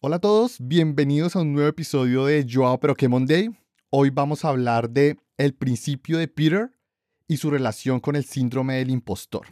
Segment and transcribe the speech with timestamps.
[0.00, 3.48] Hola a todos, bienvenidos a un nuevo episodio de Joao Pero que Monday.
[3.88, 6.70] Hoy vamos a hablar de el principio de Peter
[7.26, 9.46] y su relación con el síndrome del impostor.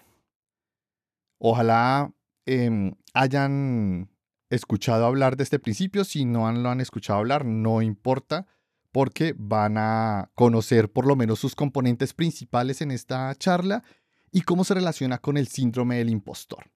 [1.39, 2.13] Ojalá
[2.45, 4.11] em, hayan
[4.51, 6.05] escuchado hablar de este principio.
[6.05, 8.47] Si no lo han escuchado hablar, no importa,
[8.93, 13.83] porque van a conocer por lo menos sus componentes principales en esta charla
[14.31, 16.71] y cómo se relaciona con el síndrome del impostor.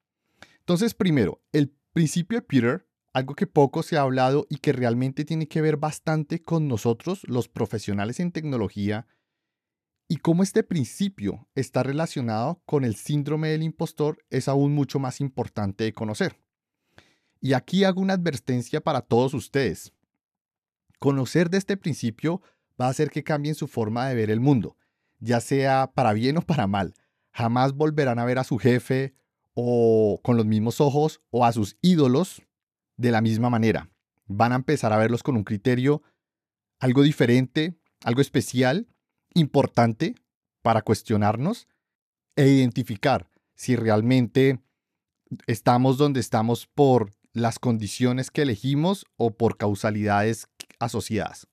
[0.61, 2.88] Entonces, primero, el principio de Peter,
[3.19, 7.23] algo que poco se ha hablado y que realmente tiene que ver bastante con nosotros,
[7.25, 9.07] los profesionales en tecnología,
[10.09, 15.21] y cómo este principio está relacionado con el síndrome del impostor es aún mucho más
[15.21, 16.41] importante de conocer.
[17.41, 19.93] Y aquí hago una advertencia para todos ustedes.
[20.99, 22.41] Conocer de este principio
[22.81, 24.79] va a hacer que cambien su forma de ver el mundo,
[25.19, 26.95] ya sea para bien o para mal.
[27.31, 29.15] Jamás volverán a ver a su jefe
[29.53, 32.43] o con los mismos ojos o a sus ídolos
[32.99, 33.89] de la misma manera.
[34.27, 36.03] Van a empezar a verlos con un criterio
[36.79, 38.87] algo diferente, algo especial,
[39.35, 40.15] importante
[40.63, 41.67] para cuestionarnos
[42.37, 44.61] e identificar si realmente
[45.47, 51.49] estamos donde estamos por las condiciones que elegimos o por causalidades asociadas.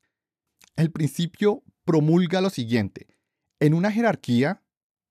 [0.76, 3.08] El principio promulga lo siguiente.
[3.60, 4.62] En una jerarquía,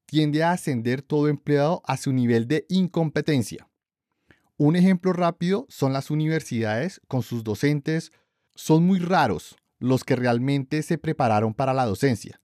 [0.06, 3.69] tiende a ascender todo empleado a su nivel de incompetencia.
[4.56, 8.12] Un ejemplo rápido son las universidades con sus docentes.
[8.55, 12.41] Son muy raros los que realmente se prepararon para la docencia.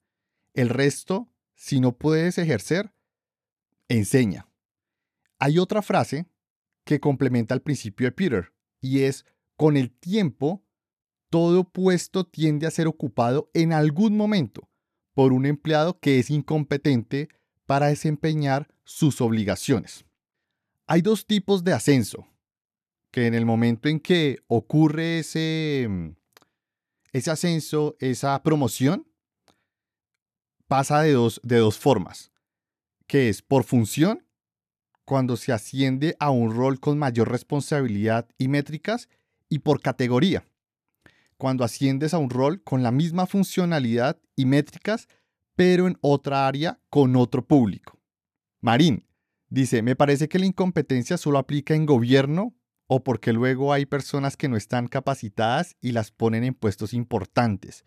[0.53, 2.93] El resto, si no puedes ejercer,
[3.89, 4.49] enseña.
[5.39, 6.27] Hay otra frase
[6.85, 9.25] que complementa el principio de Peter y es,
[9.57, 10.65] con el tiempo,
[11.29, 14.69] todo puesto tiende a ser ocupado en algún momento
[15.15, 17.29] por un empleado que es incompetente
[17.67, 20.05] para desempeñar sus obligaciones.
[20.93, 22.27] Hay dos tipos de ascenso,
[23.13, 25.89] que en el momento en que ocurre ese,
[27.13, 29.07] ese ascenso, esa promoción,
[30.67, 32.33] pasa de dos, de dos formas,
[33.07, 34.27] que es por función,
[35.05, 39.09] cuando se asciende a un rol con mayor responsabilidad y métricas,
[39.49, 40.45] y por categoría,
[41.37, 45.07] cuando asciendes a un rol con la misma funcionalidad y métricas,
[45.55, 47.97] pero en otra área con otro público.
[48.61, 49.07] Marín
[49.51, 52.55] dice, me parece que la incompetencia solo aplica en gobierno
[52.87, 57.85] o porque luego hay personas que no están capacitadas y las ponen en puestos importantes.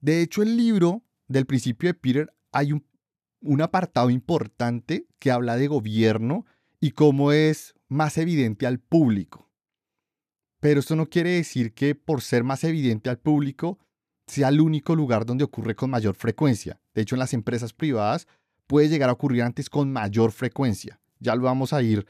[0.00, 2.86] De hecho, el libro del principio de Peter hay un,
[3.40, 6.46] un apartado importante que habla de gobierno
[6.80, 9.50] y cómo es más evidente al público.
[10.60, 13.78] Pero esto no quiere decir que por ser más evidente al público
[14.26, 16.80] sea el único lugar donde ocurre con mayor frecuencia.
[16.94, 18.28] De hecho, en las empresas privadas
[18.66, 21.00] puede llegar a ocurrir antes con mayor frecuencia.
[21.18, 22.06] Ya lo vamos a ir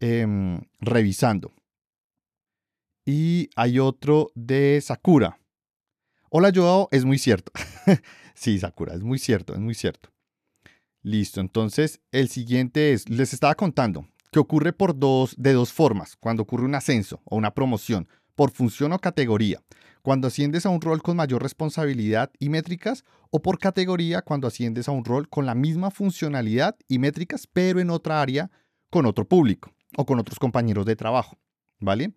[0.00, 1.52] em, revisando.
[3.04, 5.38] Y hay otro de Sakura.
[6.30, 7.52] Hola Joao, es muy cierto.
[8.34, 10.10] sí, Sakura, es muy cierto, es muy cierto.
[11.02, 16.16] Listo, entonces el siguiente es, les estaba contando que ocurre por dos, de dos formas,
[16.16, 19.62] cuando ocurre un ascenso o una promoción, por función o categoría
[20.04, 24.86] cuando asciendes a un rol con mayor responsabilidad y métricas, o por categoría cuando asciendes
[24.86, 28.50] a un rol con la misma funcionalidad y métricas, pero en otra área
[28.90, 31.38] con otro público o con otros compañeros de trabajo,
[31.80, 32.12] ¿vale?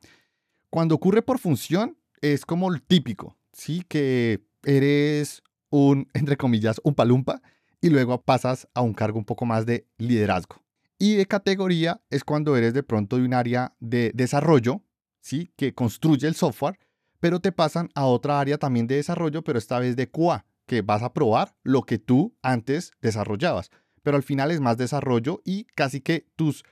[0.70, 3.86] Cuando ocurre por función es como el típico, ¿sí?
[3.88, 7.42] Que eres un, entre comillas, un palumpa
[7.80, 10.58] y luego pasas a un cargo un poco más de liderazgo.
[11.00, 14.82] Y de categoría es cuando eres de pronto de un área de desarrollo,
[15.22, 15.54] ¿sí?
[15.56, 16.78] Que construye el software
[17.20, 20.82] pero te pasan a otra área también de desarrollo, pero esta vez de QA, que
[20.82, 23.72] vas a probar lo que tú antes desarrollabas.
[24.04, 26.64] Pero al final es más desarrollo y casi que tus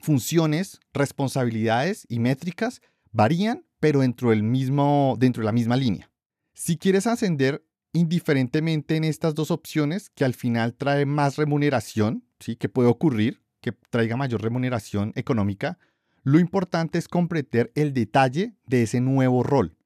[0.00, 6.10] funciones, responsabilidades y métricas varían, pero dentro, del mismo, dentro de la misma línea.
[6.54, 12.56] Si quieres ascender indiferentemente en estas dos opciones, que al final trae más remuneración, ¿sí?
[12.56, 15.78] que puede ocurrir, que traiga mayor remuneración económica,
[16.22, 19.76] lo importante es comprender el detalle de ese nuevo rol,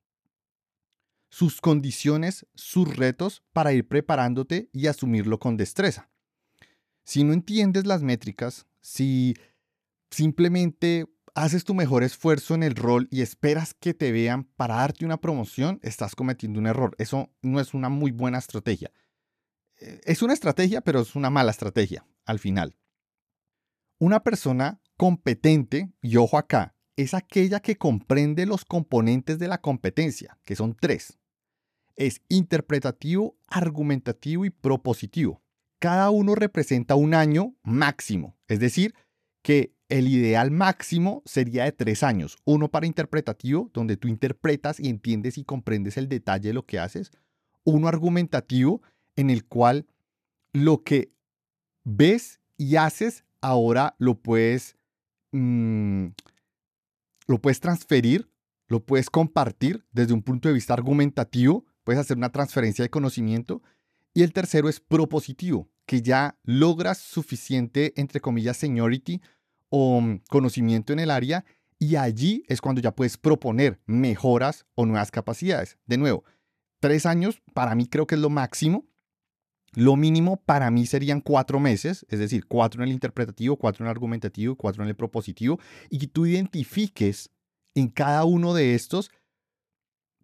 [1.29, 6.11] sus condiciones, sus retos para ir preparándote y asumirlo con destreza.
[7.05, 9.35] Si no entiendes las métricas, si
[10.11, 15.05] simplemente haces tu mejor esfuerzo en el rol y esperas que te vean para darte
[15.05, 16.97] una promoción, estás cometiendo un error.
[16.99, 18.91] Eso no es una muy buena estrategia.
[19.79, 22.77] Eh, es una estrategia, pero es una mala estrategia al final.
[23.99, 30.39] Una persona competente, y ojo acá, es aquella que comprende los componentes de la competencia,
[30.45, 31.19] que son tres.
[31.95, 35.43] Es interpretativo, argumentativo y propositivo.
[35.79, 38.95] Cada uno representa un año máximo, es decir,
[39.43, 42.39] que el ideal máximo sería de tres años.
[42.45, 46.79] Uno para interpretativo, donde tú interpretas y entiendes y comprendes el detalle de lo que
[46.79, 47.13] haces.
[47.63, 48.83] Uno argumentativo,
[49.15, 49.87] en el cual
[50.53, 51.13] lo que
[51.85, 54.77] ves y haces ahora lo puedes,
[55.37, 56.15] mm,
[57.27, 58.31] lo puedes transferir,
[58.69, 63.63] lo puedes compartir desde un punto de vista argumentativo, puedes hacer una transferencia de conocimiento.
[64.15, 69.21] Y el tercero es propositivo, que ya logras suficiente, entre comillas, seniority
[69.69, 71.45] o mm, conocimiento en el área
[71.79, 75.79] y allí es cuando ya puedes proponer mejoras o nuevas capacidades.
[75.87, 76.25] De nuevo,
[76.81, 78.87] tres años para mí creo que es lo máximo.
[79.77, 83.89] Lo mínimo para mí serían cuatro meses, es decir, cuatro en el interpretativo, cuatro en
[83.89, 87.31] el argumentativo, cuatro en el propositivo, y que tú identifiques
[87.75, 89.11] en cada uno de estos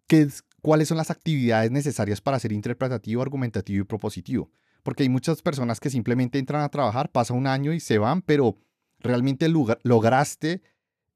[0.07, 0.27] qué,
[0.63, 4.49] cuáles son las actividades necesarias para ser interpretativo, argumentativo y propositivo.
[4.81, 8.23] Porque hay muchas personas que simplemente entran a trabajar, pasa un año y se van,
[8.23, 8.57] pero
[9.01, 10.63] realmente lograste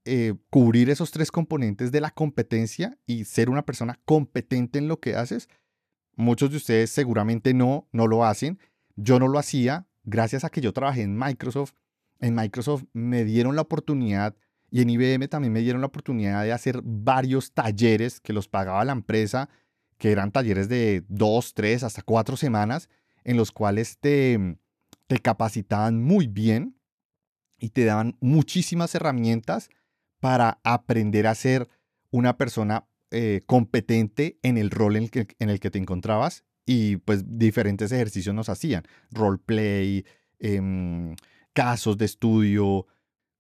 [0.06, 5.00] eh, cubrir esos tres componentes de la competencia y ser una persona competente en lo
[5.00, 5.50] que haces.
[6.18, 8.60] Muchos de ustedes seguramente no, no lo hacen.
[8.96, 11.74] Yo no lo hacía gracias a que yo trabajé en Microsoft.
[12.20, 14.36] En Microsoft me dieron la oportunidad
[14.72, 18.84] y en IBM también me dieron la oportunidad de hacer varios talleres que los pagaba
[18.84, 19.48] la empresa,
[20.00, 22.90] que eran talleres de dos, tres, hasta cuatro semanas,
[23.24, 24.58] en los cuales te,
[25.06, 26.80] te capacitaban muy bien
[27.60, 29.70] y te daban muchísimas herramientas
[30.20, 31.70] para aprender a ser
[32.10, 36.44] una persona eh, competente en el rol en el, que, en el, que, te encontrabas
[36.66, 40.06] y pues diferentes ejercicios nos hacían, roleplay,
[40.40, 41.16] eh,
[41.54, 42.86] casos de estudio,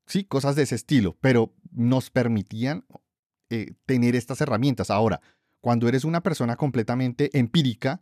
[0.06, 2.86] sí, cosas de ese estilo, pero nos permitían
[3.50, 4.90] eh, tener estas herramientas.
[4.90, 5.22] Ahora,
[5.62, 8.02] cuando eres una persona completamente empírica,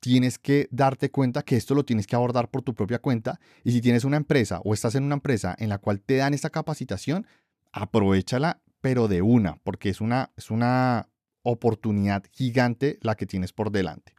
[0.00, 3.40] tienes que darte cuenta que esto lo tienes que abordar por tu propia cuenta.
[3.64, 6.34] Y si tienes una empresa o estás en una empresa en la cual te dan
[6.34, 7.26] esta capacitación,
[7.72, 11.08] aprovechala, pero de una, porque es una, es una
[11.42, 14.14] oportunidad gigante la que tienes por delante.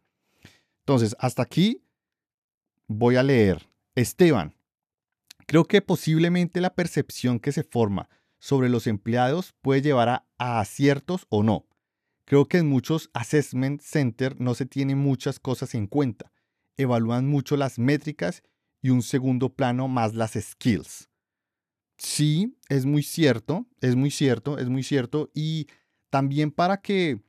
[0.79, 1.83] Entonces, hasta aquí
[2.87, 3.69] voy a leer.
[3.95, 4.55] Esteban,
[5.47, 8.09] creo que posiblemente la percepción que se forma
[8.39, 11.67] sobre los empleados puede llevar a, aciertos o no.
[12.25, 16.31] Creo que en muchos assessment center no se tienen muchas cosas en cuenta.
[16.77, 18.41] Evalúan mucho las métricas
[18.81, 21.10] y un segundo plano más las skills.
[22.01, 25.29] Sí, es muy cierto, es muy cierto, es muy cierto.
[25.35, 25.67] Y
[26.09, 27.21] también para que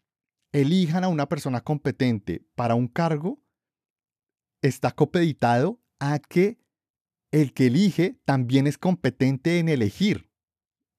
[0.51, 3.43] elijan a una persona competente para un cargo,
[4.63, 6.59] está copeditado a que
[7.33, 10.31] el que elige también es competente en elegir.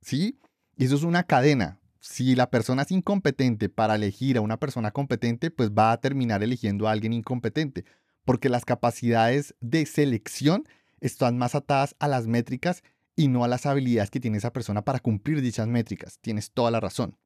[0.02, 0.40] ¿Sí?
[0.78, 5.50] Eso es una cadena si la persona es incompetente para elegir a una persona competente,
[5.50, 7.86] pues va a terminar eligiendo a alguien incompetente,
[8.24, 10.68] porque las capacidades de selección
[11.00, 12.84] están más atadas a las métricas
[13.16, 16.20] y no a las habilidades que tiene esa persona para cumplir dichas métricas.
[16.20, 17.18] Tienes toda la razón.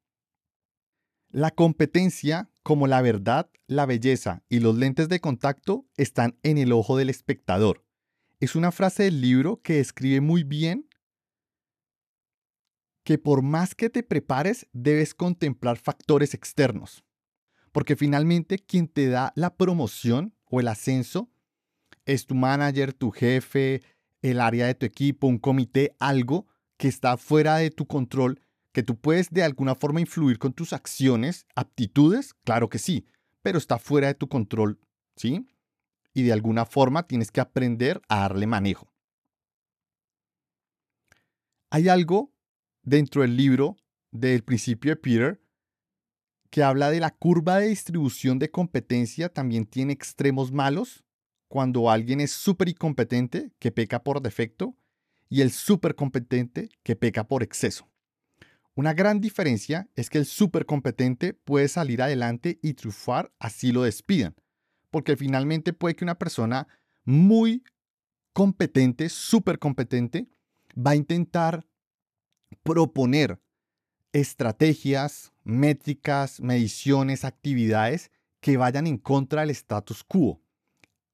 [1.30, 6.72] La competencia, como la verdad, la belleza y los lentes de contacto, están en el
[6.72, 7.84] ojo del espectador.
[8.40, 10.88] Es una frase del libro que describe muy bien
[13.04, 17.04] que por más que te prepares, debes contemplar factores externos.
[17.72, 21.30] Porque finalmente quien te da la promoción o el ascenso
[22.04, 23.82] es tu manager, tu jefe,
[24.22, 28.40] el área de tu equipo, un comité, algo que está fuera de tu control,
[28.72, 33.06] que tú puedes de alguna forma influir con tus acciones, aptitudes, claro que sí,
[33.42, 34.80] pero está fuera de tu control,
[35.16, 35.46] ¿sí?
[36.14, 38.92] Y de alguna forma tienes que aprender a darle manejo.
[41.70, 42.32] Hay algo
[42.82, 43.76] dentro del libro
[44.10, 45.42] del principio de Peter,
[46.50, 51.04] que habla de la curva de distribución de competencia, también tiene extremos malos,
[51.48, 54.76] cuando alguien es súper incompetente, que peca por defecto,
[55.28, 57.88] y el súper competente, que peca por exceso.
[58.74, 63.82] Una gran diferencia es que el súper competente puede salir adelante y triunfar así lo
[63.82, 64.36] despidan,
[64.90, 66.68] porque finalmente puede que una persona
[67.04, 67.64] muy
[68.32, 70.28] competente, súper competente,
[70.74, 71.66] va a intentar
[72.62, 73.40] proponer
[74.12, 80.40] estrategias, métricas, mediciones, actividades que vayan en contra del status quo,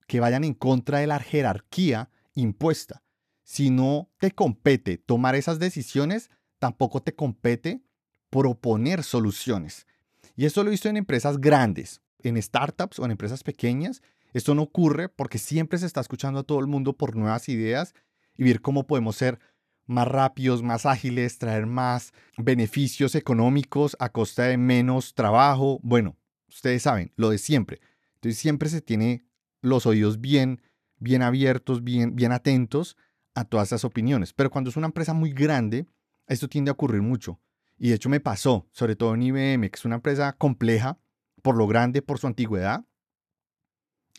[0.06, 3.02] que vayan en contra de la jerarquía impuesta.
[3.42, 7.82] Si no te compete tomar esas decisiones, tampoco te compete
[8.30, 9.86] proponer soluciones.
[10.34, 14.02] Y esto lo he visto en empresas grandes, en startups o en empresas pequeñas.
[14.32, 17.94] Esto no ocurre porque siempre se está escuchando a todo el mundo por nuevas ideas
[18.36, 19.38] y ver cómo podemos ser
[19.86, 25.78] más rápidos, más ágiles, traer más beneficios económicos a costa de menos trabajo.
[25.82, 26.16] Bueno,
[26.48, 27.80] ustedes saben, lo de siempre.
[28.14, 29.24] Entonces siempre se tiene
[29.64, 30.62] los oídos bien,
[30.98, 32.96] bien abiertos, bien, bien atentos
[33.34, 34.32] a todas esas opiniones.
[34.32, 35.86] Pero cuando es una empresa muy grande,
[36.26, 37.40] esto tiende a ocurrir mucho.
[37.78, 40.98] Y de hecho me pasó, sobre todo en IBM, que es una empresa compleja
[41.42, 42.84] por lo grande, por su antigüedad.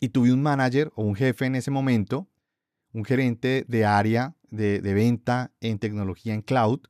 [0.00, 2.28] Y tuve un manager o un jefe en ese momento,
[2.92, 6.80] un gerente de área de, venta en tecnología en cloud.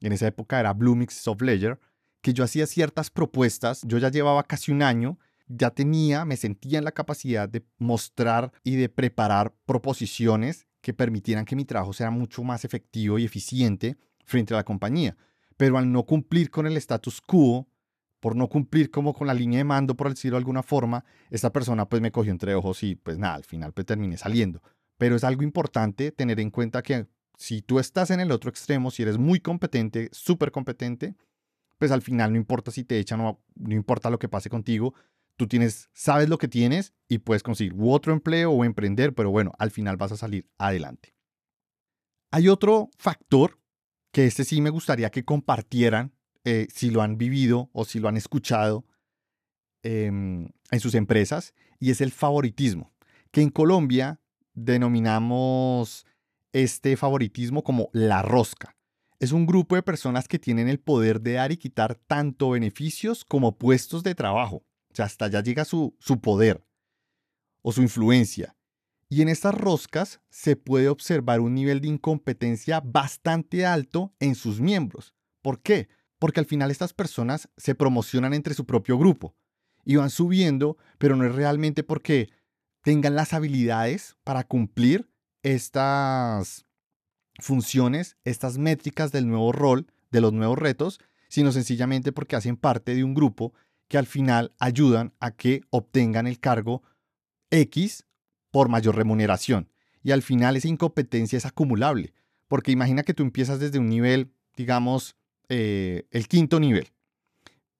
[0.00, 1.80] En esa época era Bluemix Soft Ledger,
[2.20, 3.82] que yo hacía ciertas propuestas.
[3.84, 8.52] Yo ya llevaba casi un año, ya tenía, me sentía en la capacidad de mostrar
[8.62, 13.96] y de preparar proposiciones que permitieran que mi trabajo sea mucho más efectivo y eficiente
[14.24, 15.16] frente a la compañía.
[15.56, 17.68] Pero al no cumplir con el status quo,
[18.20, 21.52] por no cumplir como con la línea de mando, por decirlo de alguna forma, esta
[21.52, 24.62] persona pues me cogió entre ojos y pues nada, al final pues terminé saliendo.
[24.98, 28.90] Pero es algo importante tener en cuenta que si tú estás en el otro extremo,
[28.90, 31.14] si eres muy competente, súper competente,
[31.78, 34.94] pues al final no importa si te echan o no importa lo que pase contigo,
[35.36, 39.52] tú tienes, sabes lo que tienes y puedes conseguir otro empleo o emprender, pero bueno,
[39.58, 41.14] al final vas a salir adelante.
[42.32, 43.60] Hay otro factor
[44.12, 46.14] que este sí me gustaría que compartieran
[46.44, 48.86] eh, si lo han vivido o si lo han escuchado
[49.82, 52.92] em, en sus empresas, y es el favoritismo,
[53.30, 54.20] que en Colombia
[54.54, 56.06] denominamos
[56.52, 58.76] este favoritismo como la rosca.
[59.18, 63.24] Es un grupo de personas que tienen el poder de dar y quitar tanto beneficios
[63.24, 64.64] como puestos de trabajo
[64.96, 66.64] sea, hasta allá llega su, su poder
[67.62, 68.56] o su influencia.
[69.08, 74.60] Y en estas roscas se puede observar un nivel de incompetencia bastante alto en sus
[74.60, 75.14] miembros.
[75.42, 75.88] ¿Por qué?
[76.18, 79.34] Porque al final estas personas se promocionan entre su propio grupo
[79.84, 82.30] y van subiendo, pero no es realmente porque
[82.82, 85.08] tengan las habilidades para cumplir
[85.42, 86.66] estas
[87.38, 90.98] funciones, estas métricas del nuevo rol, de los nuevos retos,
[91.28, 93.52] sino sencillamente porque hacen parte de un grupo
[93.88, 96.82] que al final ayudan a que obtengan el cargo
[97.50, 98.04] X
[98.50, 99.70] por mayor remuneración.
[100.02, 102.12] Y al final esa incompetencia es acumulable,
[102.48, 105.16] porque imagina que tú empiezas desde un nivel, digamos,
[105.48, 106.92] eh, el quinto nivel,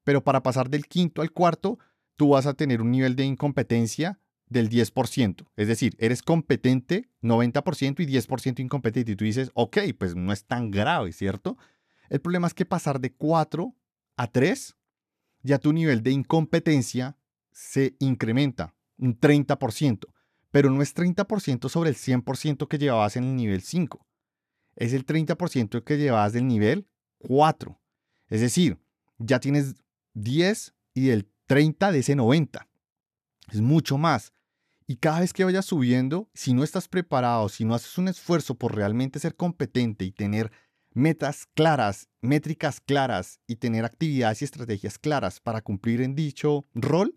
[0.04, 1.78] pero para pasar del quinto al cuarto,
[2.16, 5.48] tú vas a tener un nivel de incompetencia del 10%.
[5.56, 9.12] Es decir, eres competente 90% y 10% incompetente.
[9.12, 11.56] Y tú dices, ok, pues no es tan grave, ¿cierto?
[12.08, 13.74] El problema es que pasar de 4
[14.16, 14.76] a 3
[15.46, 17.16] ya tu nivel de incompetencia
[17.52, 20.06] se incrementa un 30%,
[20.50, 24.04] pero no es 30% sobre el 100% que llevabas en el nivel 5.
[24.74, 26.88] Es el 30% que llevabas del nivel
[27.18, 27.80] 4.
[28.28, 28.78] Es decir,
[29.18, 29.76] ya tienes
[30.14, 32.68] 10 y el 30 de ese 90.
[33.52, 34.32] Es mucho más.
[34.88, 38.56] Y cada vez que vayas subiendo, si no estás preparado, si no haces un esfuerzo
[38.56, 40.50] por realmente ser competente y tener
[40.96, 47.14] metas claras, métricas claras y tener actividades y estrategias claras para cumplir en dicho rol,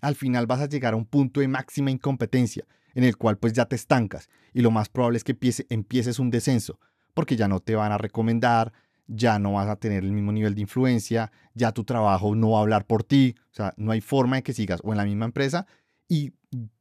[0.00, 3.52] al final vas a llegar a un punto de máxima incompetencia en el cual pues
[3.52, 4.30] ya te estancas.
[4.54, 5.36] Y lo más probable es que
[5.68, 6.80] empieces un descenso
[7.12, 8.72] porque ya no te van a recomendar,
[9.06, 12.60] ya no vas a tener el mismo nivel de influencia, ya tu trabajo no va
[12.60, 15.04] a hablar por ti, o sea, no hay forma de que sigas o en la
[15.04, 15.66] misma empresa
[16.08, 16.32] y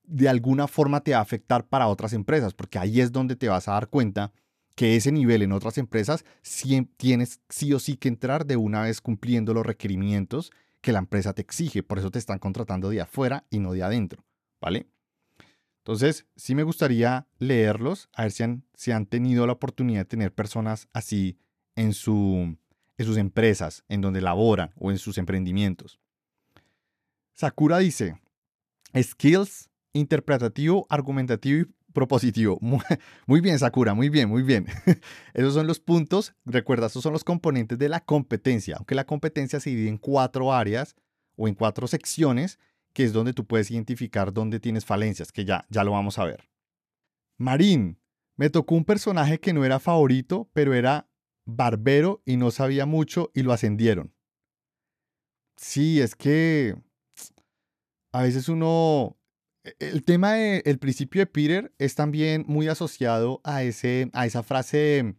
[0.05, 3.49] de alguna forma te va a afectar para otras empresas porque ahí es donde te
[3.49, 4.31] vas a dar cuenta
[4.77, 6.23] que ese nivel en otras empresas
[6.97, 11.33] tienes sí o sí que entrar de una vez cumpliendo los requerimientos que la empresa
[11.33, 11.81] te exige.
[11.81, 14.23] Por eso te están contratando de afuera y no de adentro,
[14.61, 14.85] ¿vale?
[15.79, 20.31] Entonces, sí me gustaría leerlos, a ver si han, han tenido la oportunidad de tener
[20.31, 21.39] personas así
[21.75, 22.55] en, su,
[22.99, 25.99] en sus empresas, en donde laboran o en sus emprendimientos.
[27.33, 28.21] Sakura dice,
[28.95, 31.67] skills interpretativo, argumentativo
[31.97, 32.59] propositivo.
[33.25, 34.67] Muy, bien, Sakura, muy bien, muy bien.
[35.33, 36.35] Esos son los puntos.
[36.45, 40.53] Recuerda, esos son los componentes de la competencia, aunque la competencia se divide en cuatro
[40.53, 40.95] áreas
[41.35, 42.59] o en cuatro secciones,
[42.93, 46.25] que es donde tú puedes identificar dónde tienes falencias, que ya, ya lo vamos a
[46.25, 46.47] ver.
[47.39, 47.99] Marín,
[48.35, 51.09] me tocó un personaje que no era favorito, pero era
[51.45, 54.13] barbero y no sabía mucho y lo ascendieron.
[55.55, 56.75] Sí, es que
[58.11, 59.17] a veces uno
[59.79, 65.15] el tema del principio de Peter es también muy asociado a, ese, a esa frase,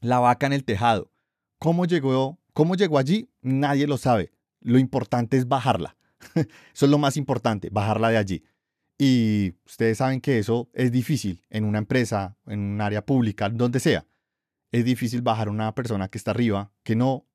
[0.00, 1.12] la vaca en el tejado.
[1.58, 3.30] ¿Cómo llegó, ¿Cómo llegó allí?
[3.42, 4.32] Nadie lo sabe.
[4.60, 5.96] Lo importante es bajarla.
[6.34, 8.44] eso es lo más importante, bajarla de allí.
[8.98, 13.80] Y ustedes saben que eso es difícil en una empresa, en un área pública, donde
[13.80, 14.06] sea.
[14.72, 17.26] Es difícil bajar a una persona que está arriba, que no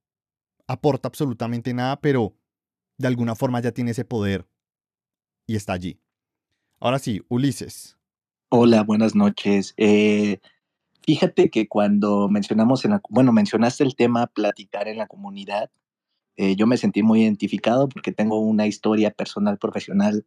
[0.67, 2.35] aporta absolutamente nada, pero
[2.97, 4.47] de alguna forma ya tiene ese poder
[5.47, 5.99] y está allí.
[6.79, 7.97] Ahora sí, Ulises.
[8.49, 9.73] Hola, buenas noches.
[9.77, 10.39] Eh,
[11.03, 15.71] fíjate que cuando mencionamos en la, bueno, mencionaste el tema platicar en la comunidad,
[16.37, 20.25] eh, yo me sentí muy identificado porque tengo una historia personal, profesional,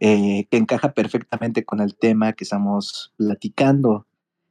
[0.00, 4.06] eh, que encaja perfectamente con el tema que estamos platicando.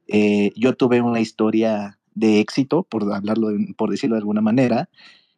[0.06, 4.88] eh, yo tuve una historia de éxito, por hablarlo, por decirlo de alguna manera.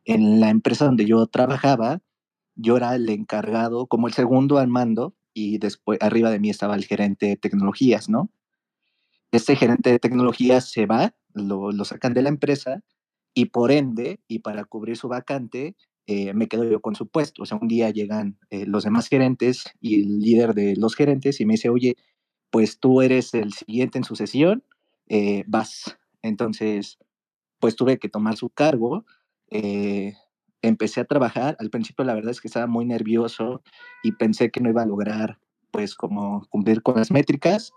[0.05, 2.01] En la empresa donde yo trabajaba,
[2.57, 6.76] yo era el encargado, como el segundo al mando, y después arriba de mí estaba
[6.76, 8.31] el gerente de tecnologías, ¿no?
[9.31, 12.83] Este gerente de tecnologías se va, lo, sacan de la empresa
[13.35, 15.76] y por ende, y para cubrir su vacante,
[16.07, 17.43] eh, me quedo yo con su puesto.
[17.43, 21.38] O sea, un día llegan eh, los demás gerentes y el líder de los gerentes
[21.38, 21.97] y me dice, oye,
[22.49, 24.64] pues tú eres el siguiente en sucesión,
[25.07, 25.99] eh, vas.
[26.23, 26.99] Entonces,
[27.61, 29.05] pues tuve que tomar su cargo.
[30.68, 31.56] Empecé a trabajar.
[31.58, 33.62] Al principio la verdad es que estaba muy nervioso
[34.02, 35.38] y pensé que no iba a lograr
[35.70, 37.73] pues como cumplir con las métricas,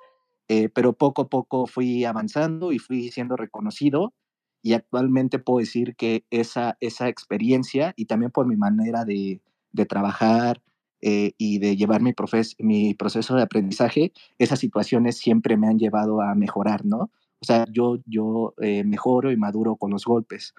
[0.74, 4.14] pero poco a poco fui avanzando y fui siendo reconocido
[4.62, 9.42] y actualmente puedo decir que esa, esa experiencia y también por mi manera de,
[9.72, 10.62] de trabajar
[11.02, 12.14] eh, y de llevar mi,
[12.60, 17.10] mi proceso de aprendizaje, esas situaciones siempre me han llevado a mejorar, ¿no?
[17.42, 20.54] O sea, yo, yo eh, mejoro y maduro con los golpes.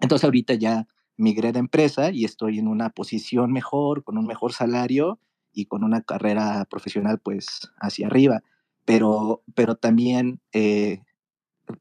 [0.00, 0.86] Entonces ahorita ya
[1.20, 5.18] migré de empresa y estoy en una posición mejor, con un mejor salario
[5.52, 8.42] y con una carrera profesional pues hacia arriba.
[8.84, 11.02] Pero, pero también eh,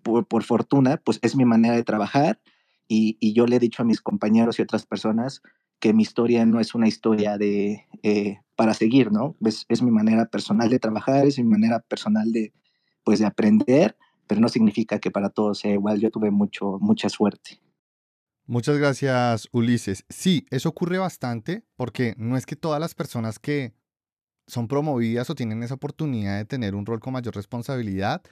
[0.04, 2.40] por, fortuna, pues es mi manera de trabajar
[2.88, 5.42] y, yo le he dicho a mis compañeros y otras personas
[5.80, 9.36] que mi historia no es una historia de eh, para seguir, ¿no?
[9.46, 12.52] Es, es, mi manera personal de trabajar, es mi manera personal de,
[13.06, 13.96] pues, de aprender,
[14.28, 16.00] pero no significa que para todos sea igual.
[16.00, 17.62] Yo tuve mucho, mucha suerte.
[18.50, 20.06] Muchas gracias, Ulises.
[20.10, 23.76] Sí, eso ocurre bastante porque no es que todas las personas que
[24.48, 28.24] son promovidas o tienen esa oportunidad de tener un rol con mayor responsabilidad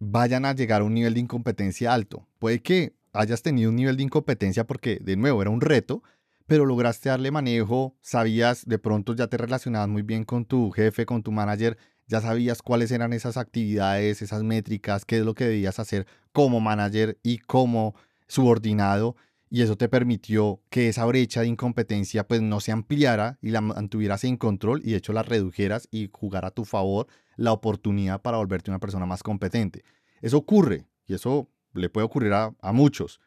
[0.00, 2.26] vayan a llegar a un nivel de incompetencia alto.
[2.38, 6.02] Puede que hayas tenido un nivel de incompetencia porque, de nuevo, era un reto,
[6.46, 11.04] pero lograste darle manejo, sabías, de pronto ya te relacionabas muy bien con tu jefe,
[11.04, 15.44] con tu manager, ya sabías cuáles eran esas actividades, esas métricas, qué es lo que
[15.44, 17.94] debías hacer como manager y como
[18.28, 19.16] subordinado,
[19.50, 23.60] y eso te permitió que esa brecha de incompetencia pues no se ampliara y la
[23.60, 28.20] mantuvieras en control y de hecho la redujeras y jugar a tu favor la oportunidad
[28.20, 29.84] para volverte una persona más competente.
[30.20, 33.20] Eso ocurre y eso le puede ocurrir a, muchos,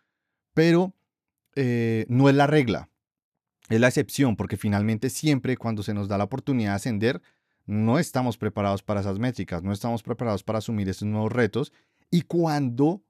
[0.54, 0.94] pero
[1.56, 2.90] eh, no es la regla,
[3.70, 7.22] es la excepción, porque finalmente siempre cuando se nos da la oportunidad de ascender,
[7.66, 11.72] no estamos preparados para esas métricas, no estamos preparados para asumir esos nuevos retos
[12.10, 13.02] y cuando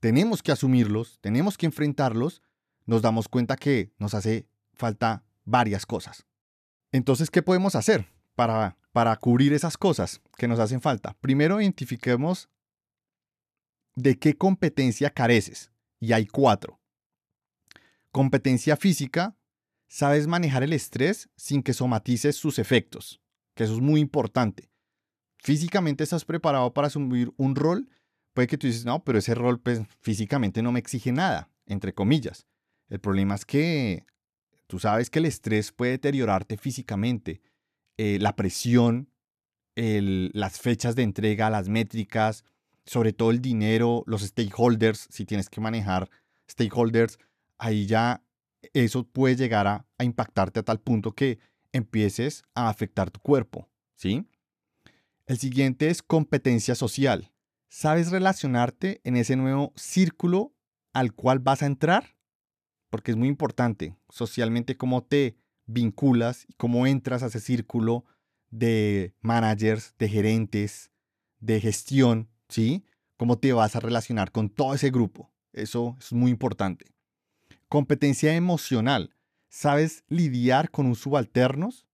[0.00, 2.42] tenemos que asumirlos, tenemos que enfrentarlos,
[2.84, 6.26] nos damos cuenta que nos hace falta varias cosas.
[6.92, 11.14] Entonces, ¿qué podemos hacer para para cubrir esas cosas que nos hacen falta.
[11.20, 12.48] Primero identifiquemos
[13.94, 15.70] de qué competencia careces.
[16.00, 16.80] Y hay cuatro.
[18.10, 19.36] Competencia física,
[19.86, 23.20] sabes manejar el estrés sin que somatices sus efectos,
[23.54, 24.70] que eso es muy importante.
[25.40, 27.90] Físicamente estás preparado para asumir un rol,
[28.36, 31.94] puede que tú dices, no, pero ese rol pues, físicamente no me exige nada, entre
[31.94, 32.46] comillas.
[32.90, 34.04] El problema es que
[34.66, 37.40] tú sabes que el estrés puede deteriorarte físicamente,
[37.96, 39.10] eh, la presión,
[39.74, 42.44] las fechas de entrega, las métricas,
[42.84, 46.10] sobre todo el dinero, los stakeholders, si tienes que manejar
[46.50, 47.18] stakeholders,
[47.56, 48.22] ahí ya
[48.74, 51.38] eso puede llegar a, a impactarte a tal punto que
[51.72, 54.26] empieces a afectar tu cuerpo, ¿sí?
[55.26, 57.32] El siguiente es competencia social.
[57.68, 60.54] ¿Sabes relacionarte en ese nuevo círculo
[60.92, 62.16] al cual vas a entrar?
[62.90, 68.04] Porque es muy importante socialmente cómo te vinculas y cómo entras a ese círculo
[68.50, 70.90] de managers, de gerentes,
[71.40, 72.84] de gestión, ¿sí?
[73.16, 75.30] Cómo te vas a relacionar con todo ese grupo.
[75.52, 76.86] Eso es muy importante.
[77.68, 79.14] Competencia emocional.
[79.48, 81.86] ¿Sabes lidiar con subalternos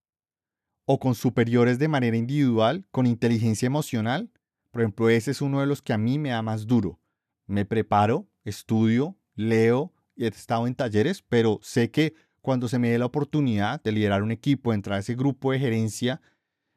[0.85, 4.31] o con superiores de manera individual, con inteligencia emocional?
[4.73, 6.99] Por ejemplo, ese es uno de los que a mí me da más duro.
[7.45, 12.89] Me preparo, estudio, leo y he estado en talleres, pero sé que cuando se me
[12.89, 16.21] dé la oportunidad de liderar un equipo, entrar a ese grupo de gerencia,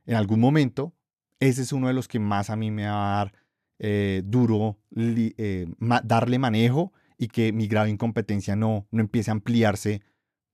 [0.05, 0.95] en algún momento,
[1.41, 3.33] ese es uno de los que más a mí me va a dar
[3.79, 5.67] eh, duro eh,
[6.05, 10.03] darle manejo y que mi grado de incompetencia no, no empiece a ampliarse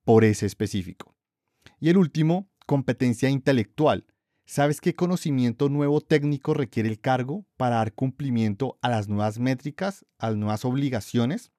[0.04, 1.16] por ese específico.
[1.80, 4.06] Y el último, competencia intelectual.
[4.44, 10.04] ¿Sabes qué conocimiento nuevo técnico requiere el cargo para dar cumplimiento a las nuevas métricas,
[10.18, 11.52] a las nuevas obligaciones?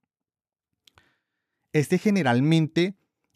[1.71, 2.95] Este generalmente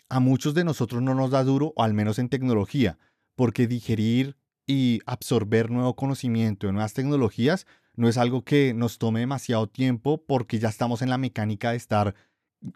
[0.09, 2.97] a muchos de nosotros no nos da duro, o al menos en tecnología,
[3.35, 9.21] porque digerir y absorber nuevo conocimiento de nuevas tecnologías no es algo que nos tome
[9.21, 12.15] demasiado tiempo porque ya estamos en la mecánica de estar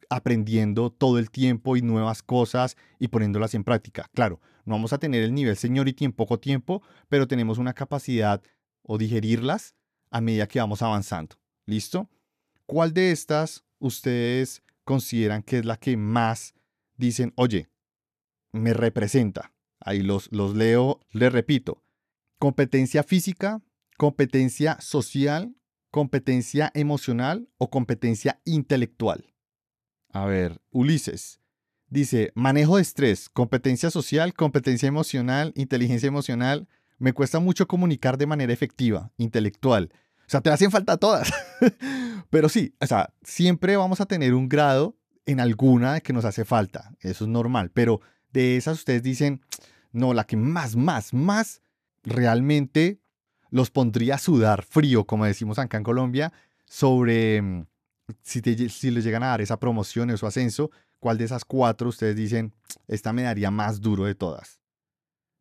[0.09, 4.09] aprendiendo todo el tiempo y nuevas cosas y poniéndolas en práctica.
[4.13, 8.41] Claro, no vamos a tener el nivel seniority en poco tiempo, pero tenemos una capacidad
[8.83, 9.75] o digerirlas
[10.09, 11.37] a medida que vamos avanzando.
[11.65, 12.09] ¿Listo?
[12.65, 16.53] ¿Cuál de estas ustedes consideran que es la que más
[16.97, 17.69] dicen, oye,
[18.51, 19.53] me representa?
[19.79, 21.83] Ahí los, los leo, les repito.
[22.39, 23.61] Competencia física,
[23.97, 25.55] competencia social,
[25.91, 29.33] competencia emocional o competencia intelectual.
[30.09, 31.40] A ver, Ulises
[31.91, 36.67] dice, manejo de estrés, competencia social, competencia emocional, inteligencia emocional.
[36.97, 39.91] Me cuesta mucho comunicar de manera efectiva, intelectual.
[40.21, 41.31] O sea, te hacen falta todas.
[42.29, 46.45] Pero sí, o sea, siempre vamos a tener un grado en alguna que nos hace
[46.45, 46.95] falta.
[47.01, 47.71] Eso es normal.
[47.73, 47.99] Pero
[48.31, 49.41] de esas ustedes dicen,
[49.91, 51.61] no, la que más, más, más
[52.03, 53.01] realmente
[53.49, 56.31] los pondría a sudar frío, como decimos acá en Colombia,
[56.65, 57.65] sobre mm,
[58.21, 61.89] si, si les llegan a dar esa promoción o su ascenso, cuál de esas cuatro
[61.89, 62.53] ustedes dicen,
[62.87, 64.61] esta me daría más duro de todas.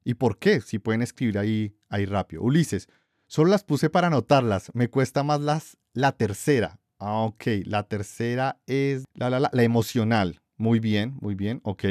[0.03, 0.61] ¿Y por qué?
[0.61, 2.42] Si pueden escribir ahí, ahí rápido.
[2.42, 2.88] Ulises,
[3.29, 6.81] solo las puse para anotarlas, me cuesta más las, la tercera.
[6.99, 10.40] Ah, ok, la tercera es la, la, la, la emocional.
[10.57, 11.85] Muy bien, muy bien, ok.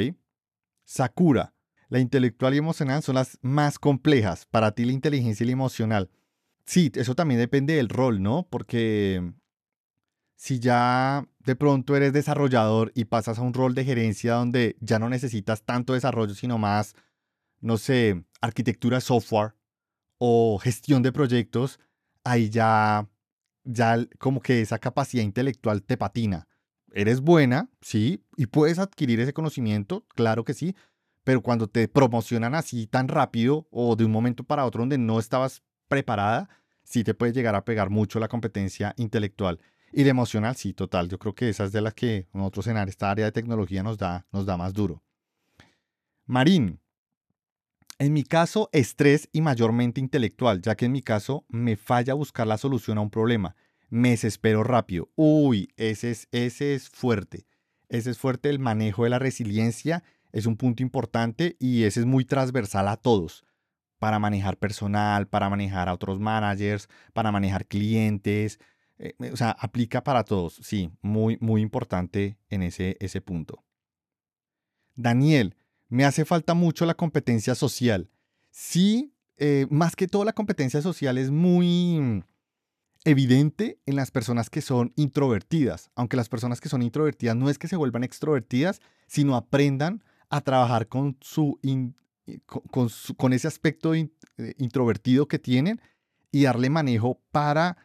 [0.84, 1.54] Sakura,
[1.88, 4.46] la intelectual y emocional son las más complejas.
[4.46, 6.10] Para ti la inteligencia y la emocional.
[6.66, 8.46] Sí, eso también depende del rol, ¿no?
[8.50, 9.32] Porque
[10.36, 14.98] si ya de pronto eres desarrollador y pasas a un rol de gerencia donde ya
[14.98, 16.94] no necesitas tanto desarrollo, sino más,
[17.60, 19.54] no sé, arquitectura software
[20.18, 21.80] o gestión de proyectos,
[22.24, 23.08] ahí ya,
[23.64, 26.46] ya como que esa capacidad intelectual te patina.
[26.92, 30.74] Eres buena, sí, y puedes adquirir ese conocimiento, claro que sí,
[31.24, 35.18] pero cuando te promocionan así tan rápido o de un momento para otro donde no
[35.18, 36.48] estabas preparada,
[36.82, 39.60] sí te puede llegar a pegar mucho la competencia intelectual.
[39.92, 41.08] Y la emocional, sí, total.
[41.08, 43.98] Yo creo que esa es de las que nosotros en esta área de tecnología nos
[43.98, 45.02] da, nos da más duro.
[46.26, 46.80] Marín.
[47.98, 52.46] En mi caso, estrés y mayormente intelectual, ya que en mi caso me falla buscar
[52.46, 53.56] la solución a un problema.
[53.90, 55.10] Me desespero rápido.
[55.16, 57.46] Uy, ese es, ese es fuerte.
[57.88, 62.06] Ese es fuerte el manejo de la resiliencia es un punto importante y ese es
[62.06, 63.44] muy transversal a todos,
[63.98, 68.60] para manejar personal, para manejar a otros managers, para manejar clientes,
[69.00, 73.64] eh, o sea, aplica para todos, sí, muy, muy importante en ese, ese punto.
[74.94, 75.56] Daniel,
[75.88, 78.10] me hace falta mucho la competencia social.
[78.50, 82.22] Sí, eh, más que todo la competencia social es muy
[83.04, 87.58] evidente en las personas que son introvertidas, aunque las personas que son introvertidas no es
[87.58, 91.58] que se vuelvan extrovertidas, sino aprendan a trabajar con, su,
[93.16, 94.10] con, ese aspecto eh,
[94.58, 95.80] introvertido que tienen
[96.30, 97.78] y darle manejo para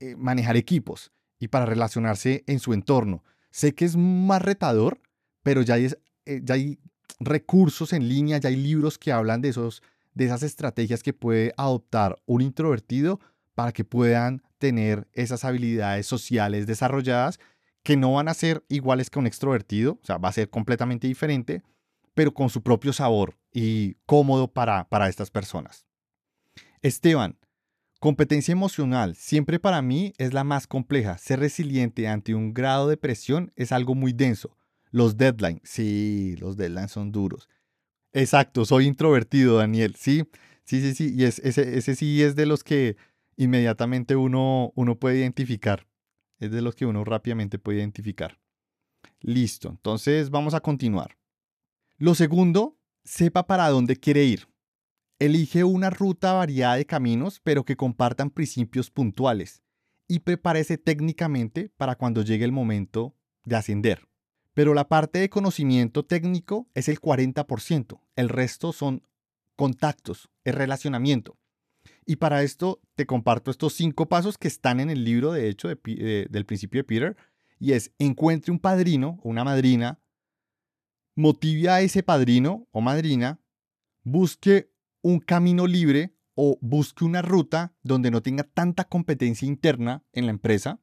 [0.00, 3.22] eh, manejar equipos y para relacionarse en su entorno.
[3.50, 5.00] Sé que es más retador,
[5.42, 5.88] pero ya hay,
[6.26, 6.78] eh, ya hay
[7.20, 9.82] recursos en línea, ya hay libros que hablan de, esos,
[10.14, 13.20] de esas estrategias que puede adoptar un introvertido
[13.54, 17.38] para que puedan tener esas habilidades sociales desarrolladas
[17.82, 21.06] que no van a ser iguales que un extrovertido, o sea, va a ser completamente
[21.06, 21.62] diferente,
[22.14, 25.86] pero con su propio sabor y cómodo para, para estas personas.
[26.80, 27.36] Esteban,
[28.04, 31.16] competencia emocional siempre para mí es la más compleja.
[31.16, 34.58] Ser resiliente ante un grado de presión es algo muy denso.
[34.90, 37.48] Los deadlines, sí, los deadlines son duros.
[38.12, 40.28] Exacto, soy introvertido, Daniel, sí,
[40.64, 42.98] sí, sí, sí, y ese, ese sí es de los que
[43.38, 45.86] inmediatamente uno, uno puede identificar.
[46.38, 48.38] Es de los que uno rápidamente puede identificar.
[49.20, 51.16] Listo, entonces vamos a continuar.
[51.96, 54.46] Lo segundo, sepa para dónde quiere ir.
[55.18, 59.62] Elige una ruta variada de caminos, pero que compartan principios puntuales
[60.08, 64.08] y prepárese técnicamente para cuando llegue el momento de ascender.
[64.52, 69.02] Pero la parte de conocimiento técnico es el 40%, el resto son
[69.56, 71.36] contactos, el relacionamiento.
[72.06, 75.68] Y para esto te comparto estos cinco pasos que están en el libro, de hecho,
[75.68, 77.16] del principio de Peter,
[77.58, 80.00] y es encuentre un padrino o una madrina
[81.14, 83.40] motive a ese padrino o madrina,
[84.02, 84.70] busque
[85.04, 90.30] un camino libre o busque una ruta donde no tenga tanta competencia interna en la
[90.30, 90.80] empresa,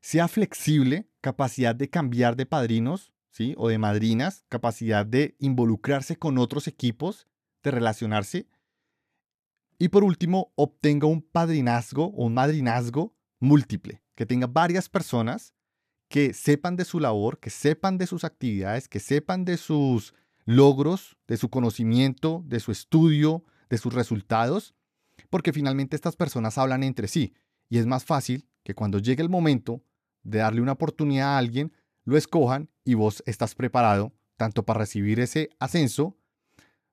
[0.00, 3.54] sea flexible, capacidad de cambiar de padrinos ¿sí?
[3.56, 7.28] o de madrinas, capacidad de involucrarse con otros equipos,
[7.62, 8.48] de relacionarse.
[9.78, 15.54] Y por último, obtenga un padrinazgo o un madrinazgo múltiple, que tenga varias personas
[16.08, 21.16] que sepan de su labor, que sepan de sus actividades, que sepan de sus logros,
[21.26, 24.74] de su conocimiento, de su estudio, de sus resultados,
[25.30, 27.34] porque finalmente estas personas hablan entre sí
[27.68, 29.82] y es más fácil que cuando llegue el momento
[30.22, 31.72] de darle una oportunidad a alguien,
[32.04, 36.16] lo escojan y vos estás preparado tanto para recibir ese ascenso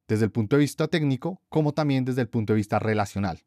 [0.08, 3.44] desde el punto de vista técnico como también desde el punto de vista relacional.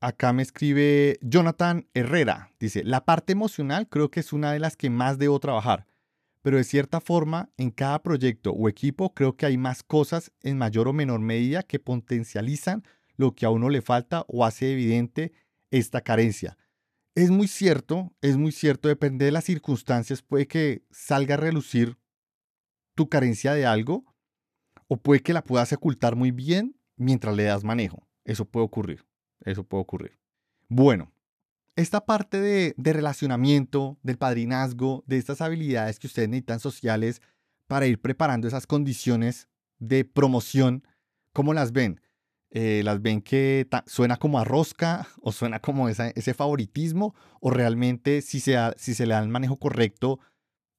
[0.00, 2.52] acá me escribe Jonathan Herrera.
[2.60, 5.86] Dice, la parte emocional creo que es una de las que más debo trabajar,
[6.44, 10.58] pero de cierta forma, en cada proyecto o equipo creo que hay más cosas en
[10.58, 12.84] mayor o menor medida que potencializan
[13.16, 15.32] lo que a uno le falta o hace evidente
[15.70, 16.58] esta carencia.
[17.14, 21.96] Es muy cierto, es muy cierto, depende de las circunstancias, puede que salga a relucir
[22.94, 24.04] tu carencia de algo
[24.86, 28.06] o puede que la puedas ocultar muy bien mientras le das manejo.
[28.26, 29.06] Eso puede ocurrir,
[29.46, 30.18] eso puede ocurrir.
[30.68, 31.13] Bueno,
[31.76, 37.20] esta parte de, relacionamiento, del padrinazgo, de estas habilidades que ustedes necesitan sociales
[37.66, 40.86] para ir preparando esas condiciones de promoción,
[41.32, 42.00] ¿cómo las ven?
[42.50, 48.22] Eh, las ven que suena como a rosca o suena como ese favoritismo o realmente
[48.22, 50.20] si se, si se le da el manejo correcto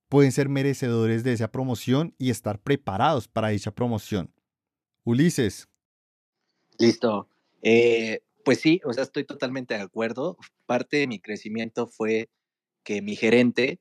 [0.08, 4.32] pueden ser merecedores de esa promoción y estar preparados para dicha promoción.
[5.04, 5.68] Ulises.
[6.78, 7.28] Listo.
[7.62, 10.38] Eh, pues sí, o sea, estoy totalmente de acuerdo.
[10.66, 12.30] Parte de mi crecimiento fue
[12.86, 13.80] que mi gerente,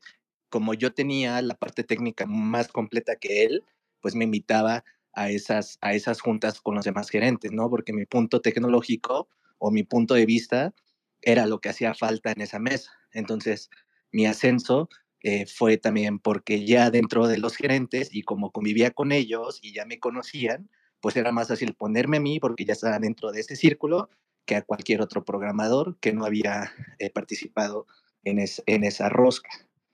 [0.48, 3.62] como yo tenía la parte técnica más completa que él,
[4.00, 7.70] pues me invitaba a esas, a esas juntas con los demás gerentes, ¿no?
[7.70, 10.74] Porque mi punto tecnológico o mi punto de vista
[11.22, 12.92] era lo que hacía falta en esa mesa.
[13.12, 13.70] Entonces,
[14.12, 14.88] mi ascenso
[15.22, 19.74] eh, fue también porque ya dentro de los gerentes y como convivía con ellos y
[19.74, 23.40] ya me conocían, pues era más fácil ponerme a mí porque ya estaba dentro de
[23.40, 24.09] ese círculo
[24.44, 27.87] que a cualquier otro programador que no había eh, participado
[28.24, 29.50] en, esa rosca.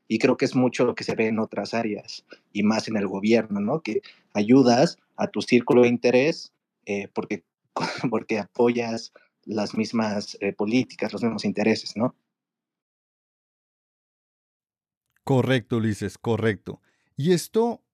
[0.09, 2.97] Y creo que es mucho lo que se ve en otras áreas y más en
[2.97, 3.81] el gobierno, ¿no?
[3.81, 4.03] Que
[4.35, 6.53] ayudas a tu círculo de interés
[6.87, 7.45] eh, porque,
[8.11, 9.13] porque apoyas
[9.45, 12.15] las mismas eh, políticas, los mismos intereses, ¿no?
[15.25, 16.81] Correcto, Ulises, correcto.
[17.17, 17.85] Y esto,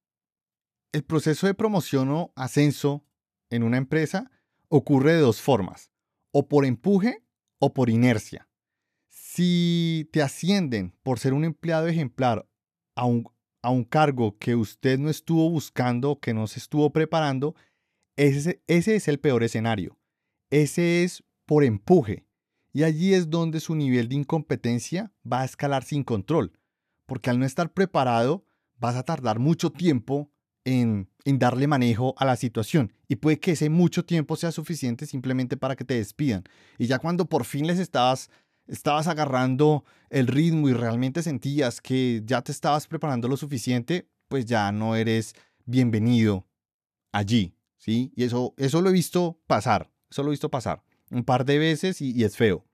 [0.93, 3.05] el proceso de promoción o ascenso
[3.51, 4.31] en una empresa
[4.69, 5.91] ocurre de dos formas,
[6.33, 7.23] o por empuje
[7.59, 8.49] o por inercia.
[9.09, 12.49] Si te ascienden por ser un empleado ejemplar
[12.95, 13.29] a un,
[13.63, 17.55] a un cargo que usted no estuvo buscando, que no se estuvo preparando,
[18.17, 19.99] ese, ese es el peor escenario.
[20.51, 22.27] Ese es por empuje.
[22.73, 26.59] Y allí es donde su nivel de incompetencia va a escalar sin control.
[27.07, 28.45] Porque al no estar preparado,
[28.79, 30.31] vas a tardar mucho tiempo
[30.67, 32.93] en, darle manejo a la situación.
[33.09, 36.45] Y puede que ese mucho tiempo sea suficiente simplemente para que te despidan.
[36.77, 38.31] Y ya cuando por fin les estabas
[38.67, 44.45] estabas agarrando el ritmo y realmente sentías que ya te estabas preparando lo suficiente, pues
[44.45, 45.35] ya no eres
[45.67, 46.49] bienvenido
[47.13, 48.13] allí, ¿sí?
[48.17, 51.59] Y eso, eso lo he visto pasar, eso lo he visto pasar un par de
[51.59, 52.65] veces y es feo.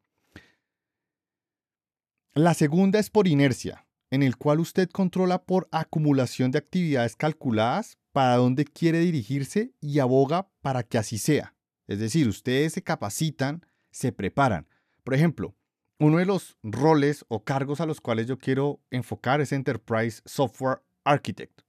[2.32, 7.96] La segunda es por inercia, en el cual usted controla por acumulación de actividades calculadas
[8.12, 11.54] para dónde quiere dirigirse y aboga para que así sea.
[11.86, 14.68] Es decir, ustedes se capacitan, se preparan.
[15.02, 15.54] Por ejemplo,
[15.98, 20.82] uno de los roles o cargos a los cuales yo quiero enfocar es Enterprise Software
[21.04, 21.62] Architect,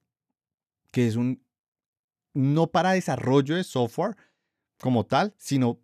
[0.91, 1.41] que es un
[2.33, 4.17] no para desarrollo de software
[4.81, 5.79] como tal, sino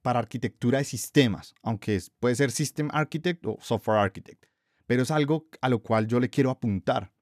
[0.00, 4.46] para arquitectura de sistemas, aunque puede ser System Architect o Software Architect,
[4.88, 7.12] pero es algo a lo cual yo le quiero apuntar.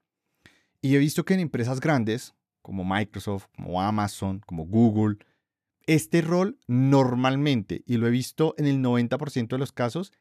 [0.81, 5.17] Y he visto que en empresas grandes, como Microsoft, como Amazon, como Google,
[5.85, 10.13] este rol normalmente, y lo he visto en el 90% de los casos,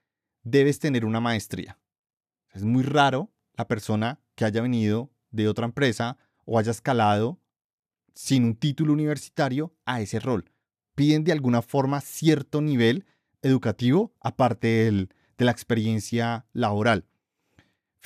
[0.43, 1.79] debes tener una maestría.
[2.53, 7.39] Es muy raro la persona que haya venido de otra empresa o haya escalado
[8.13, 10.51] sin un título universitario a ese rol.
[10.97, 13.07] Piden de alguna forma cierto nivel
[13.41, 17.07] educativo aparte de la experiencia laboral.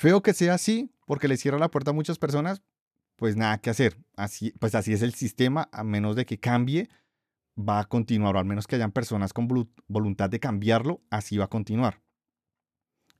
[0.01, 2.63] Feo que sea así porque le cierra la puerta a muchas personas,
[3.17, 3.99] pues nada que hacer.
[4.15, 6.89] Así, pues así es el sistema, a menos de que cambie,
[7.55, 9.47] va a continuar, o al menos que hayan personas con
[9.87, 12.01] voluntad de cambiarlo, así va a continuar.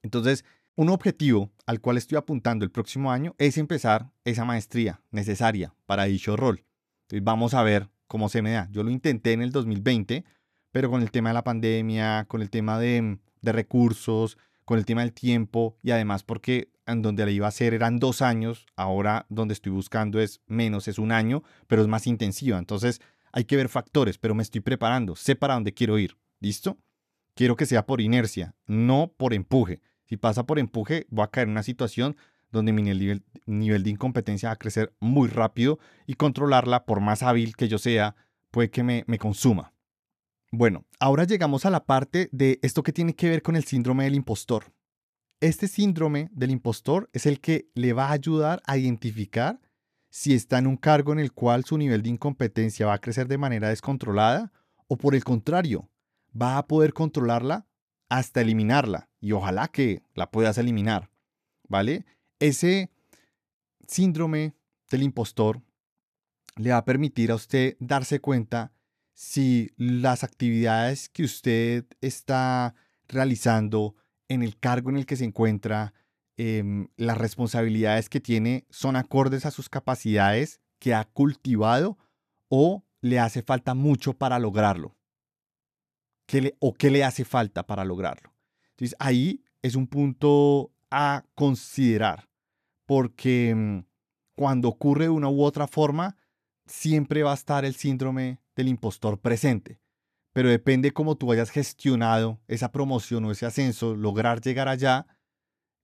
[0.02, 0.44] Entonces,
[0.76, 6.06] un objetivo al cual estoy apuntando el próximo año es empezar esa maestría necesaria para
[6.06, 6.66] dicho rol.
[7.04, 8.68] Entonces, vamos a ver cómo se me da.
[8.72, 10.26] Yo lo intenté en el 2020,
[10.72, 14.86] pero con el tema de la pandemia, con el tema de, de recursos, con el
[14.86, 18.66] tema del tiempo y además porque en donde le iba a hacer eran dos años,
[18.76, 22.58] ahora donde estoy buscando es menos, es un año, pero es más intensiva.
[22.58, 26.18] Entonces hay que ver factores, pero me estoy preparando, sé para dónde quiero ir.
[26.40, 26.78] ¿Listo?
[27.36, 29.82] Quiero que sea por inercia, no por empuje.
[30.06, 32.18] Si pasa por empuje, voy a caer en una situación
[32.52, 37.24] donde mi nivel, nivel de incompetencia va a crecer muy rápido y controlarla, por más
[37.24, 38.16] hábil que yo sea,
[38.50, 39.74] puede que me, me consuma.
[40.54, 44.04] Bueno, ahora llegamos a la parte de esto que tiene que ver con el síndrome
[44.04, 44.74] del impostor.
[45.40, 49.62] Este síndrome del impostor es el que le va a ayudar a identificar
[50.10, 53.30] si está en un cargo en el cual su nivel de incompetencia va a crecer
[53.30, 54.52] de manera descontrolada
[54.88, 55.90] o por el contrario,
[56.40, 57.66] va a poder controlarla
[58.10, 59.10] hasta eliminarla.
[59.22, 61.10] Y ojalá que la puedas eliminar.
[61.70, 62.06] ¿Vale?
[62.40, 62.92] Ese
[63.88, 64.54] síndrome
[64.90, 65.62] del impostor
[66.58, 68.74] le va a permitir a usted darse cuenta
[69.14, 72.76] si las actividades que usted está
[73.08, 73.96] realizando
[74.28, 75.94] en el cargo en el que se encuentra,
[76.38, 81.98] em, las responsabilidades que tiene son acordes a sus capacidades que ha cultivado
[82.50, 84.96] o le hace falta mucho para lograrlo.
[86.32, 88.34] le, ¿O qué le hace falta para lograrlo?
[88.72, 92.30] Entonces ahí es un punto a considerar,
[92.86, 93.80] porque mm,
[94.36, 96.18] cuando ocurre de una u otra forma,
[96.66, 99.80] siempre va a estar el síndrome del impostor presente.
[100.34, 105.08] Pero depende cómo tú hayas gestionado esa promoción o ese ascenso, lograr llegar allá,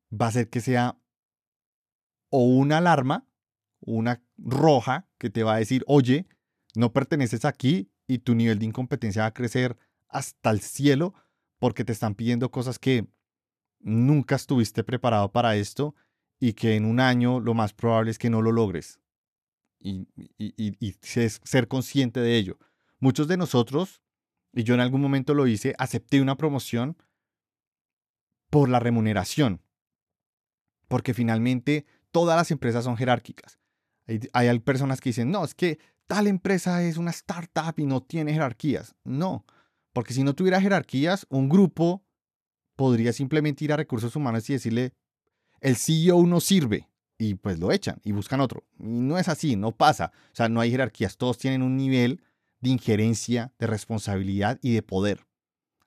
[0.10, 0.98] va a ser que sea
[2.30, 3.28] o una alarma,
[3.80, 6.28] una roja que te va a decir, oye,
[6.76, 9.78] no perteneces aquí y tu nivel de incompetencia va a crecer
[10.08, 11.14] hasta el cielo
[11.60, 13.08] porque te están pidiendo cosas que
[13.80, 15.96] nunca estuviste preparado para esto
[16.40, 19.00] y que en un año lo más probable es que no lo logres
[19.88, 22.58] y, y, ser consciente de ello.
[23.00, 24.02] Muchos de nosotros,
[24.54, 26.98] y yo en algún momento lo hice, acepté una promoción
[28.50, 29.62] por la remuneración,
[30.88, 33.60] porque finalmente todas las empresas son jerárquicas.
[34.08, 38.02] Hay, hay, personas que dicen, no, es que tal empresa es una startup y no
[38.02, 38.96] tiene jerarquías.
[39.04, 39.46] No,
[39.94, 42.04] porque si no tuviera jerarquías, un grupo
[42.76, 44.94] podría simplemente ir a recursos humanos y decirle,
[45.60, 48.64] el CEO no sirve, y pues lo echan y buscan otro.
[48.80, 50.12] Y no es así, no pasa.
[50.32, 52.22] O sea, no hay jerarquías, todos tienen un nivel
[52.60, 55.26] de injerencia, de responsabilidad y de poder.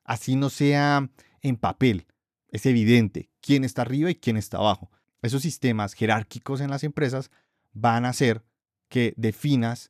[0.03, 1.09] Así no sea
[1.41, 2.07] en papel,
[2.49, 4.91] es evidente quién está arriba y quién está abajo.
[5.21, 7.31] Esos sistemas jerárquicos en las empresas
[7.73, 8.43] van a hacer
[8.89, 9.89] que definas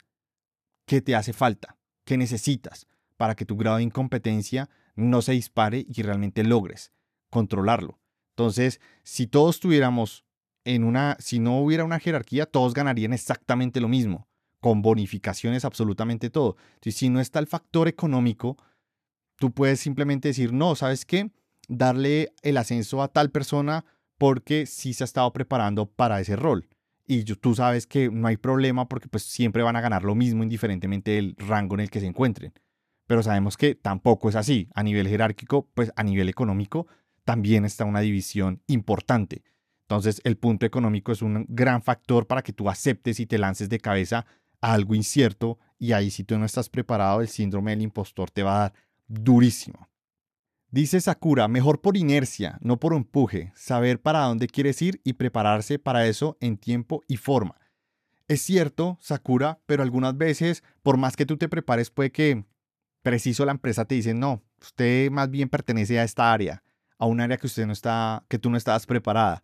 [0.85, 5.85] qué te hace falta, qué necesitas para que tu grado de incompetencia no se dispare
[5.87, 6.91] y realmente logres
[7.29, 7.99] controlarlo.
[8.31, 10.25] Entonces, si todos tuviéramos
[10.65, 14.27] en una, si no hubiera una jerarquía, todos ganarían exactamente lo mismo,
[14.59, 16.55] con bonificaciones absolutamente todo.
[16.75, 18.57] Entonces, si no está el factor económico,
[19.37, 21.31] tú puedes simplemente decir, no, ¿sabes qué?
[21.67, 23.85] Darle el ascenso a tal persona
[24.17, 26.67] porque sí se ha estado preparando para ese rol.
[27.07, 30.43] Y tú sabes que no hay problema porque pues siempre van a ganar lo mismo
[30.43, 32.53] indiferentemente del rango en el que se encuentren.
[33.07, 34.69] Pero sabemos que tampoco es así.
[34.75, 36.87] A nivel jerárquico, pues a nivel económico,
[37.25, 39.43] también está una división importante.
[39.91, 43.67] Entonces, el punto económico es un gran factor para que tú aceptes y te lances
[43.67, 44.25] de cabeza
[44.61, 48.41] a algo incierto y ahí si tú no estás preparado, el síndrome del impostor te
[48.41, 48.73] va a dar
[49.09, 49.89] durísimo.
[50.69, 55.77] Dice Sakura, mejor por inercia, no por empuje, saber para dónde quieres ir y prepararse
[55.77, 57.59] para eso en tiempo y forma.
[58.29, 62.45] Es cierto, Sakura, pero algunas veces, por más que tú te prepares, puede que
[63.01, 66.63] preciso la empresa te dice, no, usted más bien pertenece a esta área,
[66.97, 69.43] a un área que usted no está, que tú no estabas preparada.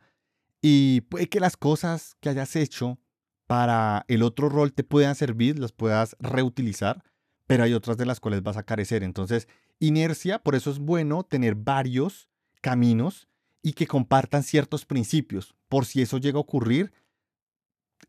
[0.70, 3.00] Y puede que las cosas que hayas hecho
[3.48, 7.06] para el otro rol te puedan servir, las puedas reutilizar,
[7.46, 9.02] pero hay otras de las cuales vas a carecer.
[9.02, 9.48] Entonces,
[9.80, 12.28] inercia, por eso es bueno tener varios
[12.60, 13.30] caminos
[13.64, 15.56] y que compartan ciertos principios.
[15.70, 16.92] Por si eso llega a ocurrir,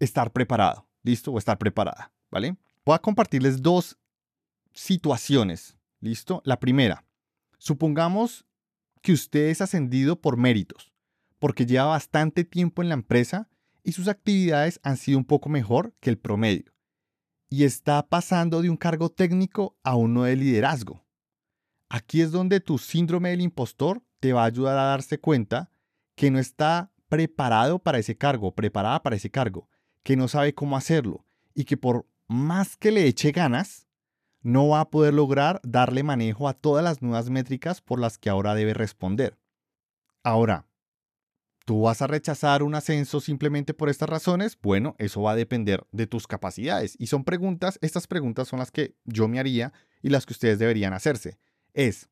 [0.00, 1.30] estar preparado, ¿listo?
[1.30, 2.56] O estar preparada, ¿vale?
[2.84, 4.00] Voy a compartirles dos
[4.72, 6.42] situaciones, ¿listo?
[6.44, 7.04] La primera,
[7.56, 8.44] supongamos
[9.00, 10.92] que usted es ascendido por méritos
[11.38, 13.48] porque lleva bastante tiempo en la empresa
[13.82, 16.72] y sus actividades han sido un poco mejor que el promedio.
[17.48, 21.06] Y está pasando de un cargo técnico a uno de liderazgo.
[21.88, 25.70] Aquí es donde tu síndrome del impostor te va a ayudar a darse cuenta
[26.14, 29.68] que no está preparado para ese cargo, preparada para ese cargo,
[30.02, 31.24] que no sabe cómo hacerlo
[31.54, 33.88] y que por más que le eche ganas,
[34.42, 38.30] no va a poder lograr darle manejo a todas las nuevas métricas por las que
[38.30, 39.38] ahora debe responder.
[40.22, 40.67] Ahora,
[41.68, 44.56] ¿Tú vas a rechazar un ascenso simplemente por estas razones?
[44.62, 46.96] Bueno, eso va a depender de tus capacidades.
[46.98, 50.58] Y son preguntas, estas preguntas son las que yo me haría y las que ustedes
[50.58, 51.38] deberían hacerse.
[51.74, 52.08] Es,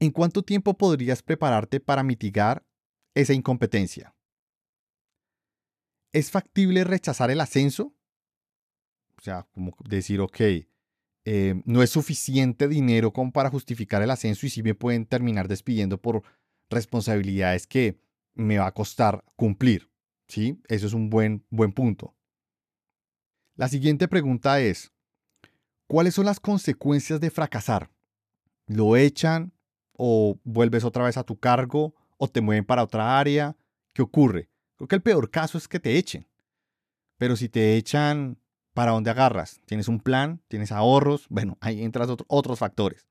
[0.00, 2.66] ¿en cuánto tiempo podrías prepararte para mitigar
[3.14, 4.16] esa incompetencia?
[6.12, 7.94] ¿Es factible rechazar el ascenso?
[9.16, 10.40] O sea, como decir, ok,
[11.24, 15.46] eh, no es suficiente dinero como para justificar el ascenso y si me pueden terminar
[15.46, 16.24] despidiendo por
[16.72, 17.98] responsabilidades que
[18.34, 19.92] me va a costar cumplir.
[20.32, 20.58] ¿sí?
[20.68, 22.14] Eso es un buen, buen punto.
[23.54, 24.92] La siguiente pregunta es,
[25.86, 27.90] ¿cuáles son las consecuencias de fracasar?
[28.66, 29.52] ¿Lo echan
[29.92, 33.56] o vuelves otra vez a tu cargo o te mueven para otra área?
[33.92, 34.48] ¿Qué ocurre?
[34.76, 36.26] Creo que el peor caso es que te echen.
[37.18, 38.38] Pero si te echan,
[38.72, 39.60] ¿para dónde agarras?
[39.66, 40.40] ¿Tienes un plan?
[40.48, 41.26] ¿Tienes ahorros?
[41.28, 43.06] Bueno, ahí entran otros factores.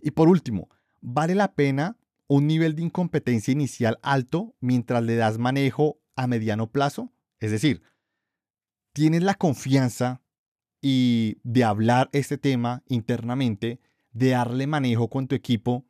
[0.00, 0.68] Y por último,
[1.00, 1.96] vale la pena
[2.26, 7.12] un nivel de incompetencia inicial alto mientras le das manejo a mediano plazo.
[7.40, 7.82] Es decir,
[8.92, 10.22] tienes la confianza
[10.80, 13.80] y de hablar este tema internamente,
[14.12, 15.86] de darle manejo con tu equipo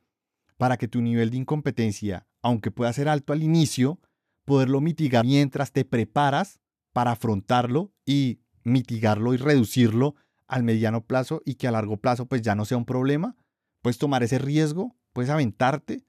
[0.57, 4.01] para que tu nivel de incompetencia, aunque pueda ser alto al inicio,
[4.45, 6.61] poderlo mitigar mientras te preparas
[6.93, 10.15] para afrontarlo y mitigarlo y reducirlo
[10.47, 13.37] al mediano plazo y que a largo plazo pues ya no sea un problema.
[13.83, 16.05] Puedes tomar ese riesgo, puedes aventarte.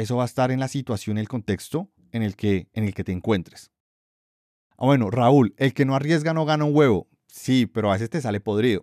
[0.00, 3.04] Eso va a estar en la situación, el contexto en el que, en el que
[3.04, 3.70] te encuentres.
[4.78, 7.06] Ah, bueno, Raúl, el que no arriesga no gana un huevo.
[7.26, 8.82] Sí, pero a veces te sale podrido.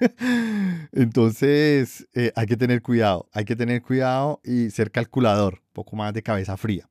[0.92, 5.96] Entonces, eh, hay que tener cuidado, hay que tener cuidado y ser calculador, un poco
[5.96, 6.88] más de cabeza fría.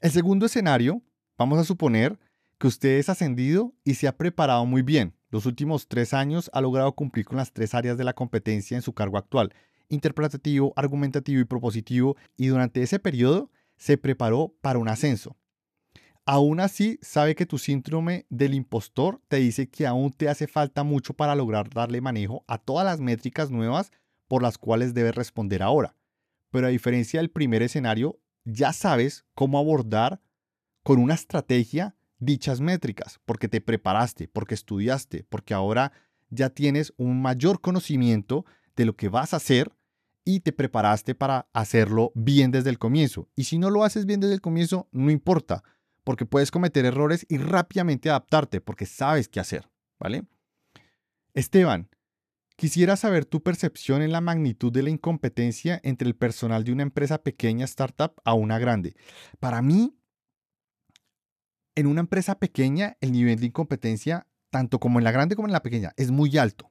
[0.00, 1.02] El segundo escenario,
[1.36, 2.18] vamos a suponer
[2.58, 5.16] que usted es ascendido y se ha preparado muy bien.
[5.30, 8.82] Los últimos tres años ha logrado cumplir con las tres áreas de la competencia en
[8.82, 9.52] su cargo actual,
[9.88, 15.36] interpretativo, argumentativo y propositivo, y durante ese periodo se preparó para un ascenso.
[16.26, 20.82] Aún así, sabe que tu síndrome del impostor te dice que aún te hace falta
[20.82, 23.92] mucho para lograr darle manejo a todas las métricas nuevas
[24.26, 25.96] por las cuales debes responder ahora.
[26.50, 30.20] Pero a diferencia del primer escenario, ya sabes cómo abordar
[30.82, 35.92] con una estrategia dichas métricas, porque te preparaste, porque estudiaste, porque ahora
[36.30, 38.46] ya tienes un mayor conocimiento
[38.76, 39.72] de lo que vas a hacer
[40.24, 43.28] y te preparaste para hacerlo bien desde el comienzo.
[43.36, 45.62] Y si no lo haces bien desde el comienzo, no importa,
[46.02, 49.68] porque puedes cometer errores y rápidamente adaptarte porque sabes qué hacer,
[49.98, 50.24] ¿vale?
[51.34, 51.88] Esteban,
[52.56, 56.82] quisiera saber tu percepción en la magnitud de la incompetencia entre el personal de una
[56.82, 58.94] empresa pequeña startup a una grande.
[59.40, 59.98] Para mí,
[61.74, 65.52] en una empresa pequeña, el nivel de incompetencia, tanto como en la grande como en
[65.52, 66.70] la pequeña, es muy alto.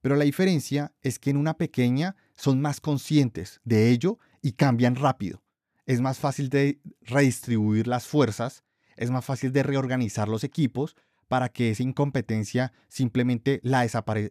[0.00, 4.96] Pero la diferencia es que en una pequeña son más conscientes de ello y cambian
[4.96, 5.42] rápido
[5.90, 8.62] es más fácil de redistribuir las fuerzas,
[8.96, 10.94] es más fácil de reorganizar los equipos
[11.26, 13.60] para que esa incompetencia simplemente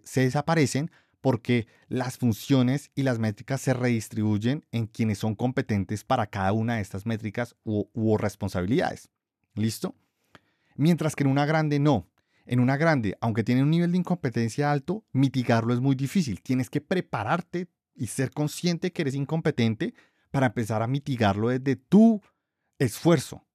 [0.06, 0.90] se desaparecen
[1.20, 6.76] porque las funciones y las métricas se redistribuyen en quienes son competentes para cada una
[6.76, 9.10] de estas métricas u responsabilidades.
[9.54, 9.96] ¿Listo?
[10.78, 12.08] Mientras que en una grande no.
[12.50, 16.42] En una grande, aunque tiene un nivel de incompetencia alto, mitigarlo es muy difícil.
[16.42, 19.94] Tienes que prepararte y ser consciente que eres incompetente
[20.32, 22.24] para empezar a mitigarlo desde tu
[22.80, 23.46] esfuerzo,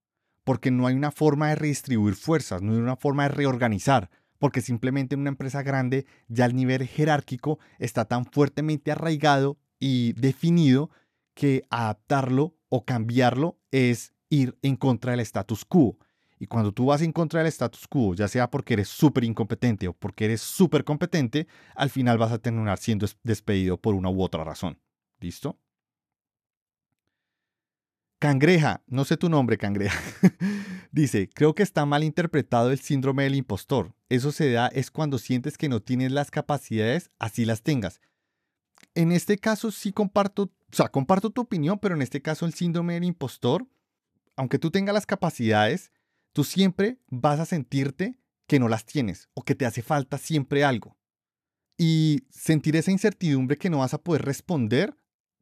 [0.45, 4.61] porque no hay una forma de redistribuir fuerzas, no hay una forma de reorganizar, porque
[4.61, 10.91] simplemente en una empresa grande ya el nivel jerárquico está tan fuertemente arraigado y definido
[11.35, 15.99] que adaptarlo o cambiarlo es ir en contra del status quo.
[16.39, 19.89] Y cuando tú vas en contra del status quo, ya sea porque eres súper incompetente
[19.89, 24.23] o porque eres súper competente, al final vas a terminar siendo despedido por una u
[24.23, 24.79] otra razón.
[25.21, 25.59] ¿Listo?
[28.25, 30.01] Cangreja, no sé tu nombre, Cangreja.
[30.93, 33.95] Dice, creo que está mal interpretado el síndrome del impostor.
[34.09, 38.01] Eso se da es cuando sientes que no tienes las capacidades, así las tengas.
[38.95, 42.55] En este caso sí comparto, o sea, comparto tu opinión, pero en este caso el
[42.55, 43.67] síndrome del impostor,
[44.37, 45.93] aunque tú tengas las capacidades,
[46.35, 50.65] tú siempre vas a sentirte que no las tienes o que te hace falta siempre
[50.65, 50.99] algo.
[51.79, 54.99] Y sentir esa incertidumbre que no vas a poder responder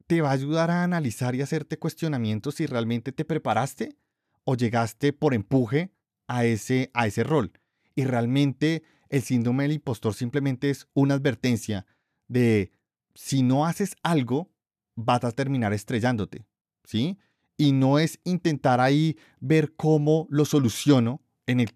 [0.06, 3.96] te va a ayudar a analizar y hacerte cuestionamientos si realmente te preparaste
[4.44, 5.92] o llegaste por empuje
[6.28, 7.52] a ese, a ese rol.
[7.94, 11.86] Y realmente el síndrome del impostor simplemente es una advertencia
[12.28, 12.72] de
[13.14, 14.50] si no haces algo,
[14.94, 16.46] vas a terminar estrellándote,
[16.84, 17.18] ¿sí?
[17.56, 21.68] Y no es intentar ahí ver cómo lo soluciono en,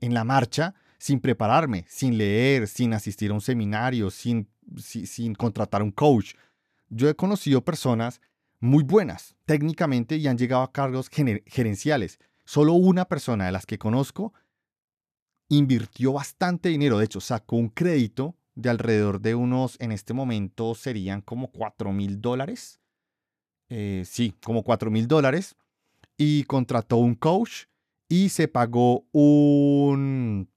[0.00, 4.48] la marcha sin prepararme, sin leer, sin asistir a un seminario, sin,
[5.36, 6.34] contratar un coach
[6.90, 8.20] yo he conocido personas
[8.60, 12.18] muy buenas técnicamente y han llegado a cargos gerenciales.
[12.44, 14.32] Solo una persona de las que conozco
[15.48, 16.98] invirtió bastante dinero.
[16.98, 21.92] De hecho, sacó un crédito de alrededor de unos, en este momento serían como 4
[21.92, 22.80] mil dólares.
[23.68, 25.56] Eh, sí, como 4 mil dólares.
[26.16, 27.64] Y contrató un coach
[28.08, 30.50] y se pagó un,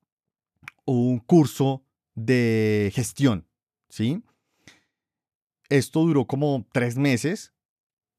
[0.85, 1.83] un curso
[2.15, 3.47] de gestión.
[3.89, 4.23] ¿Sí?
[5.69, 7.53] Esto duró como tres meses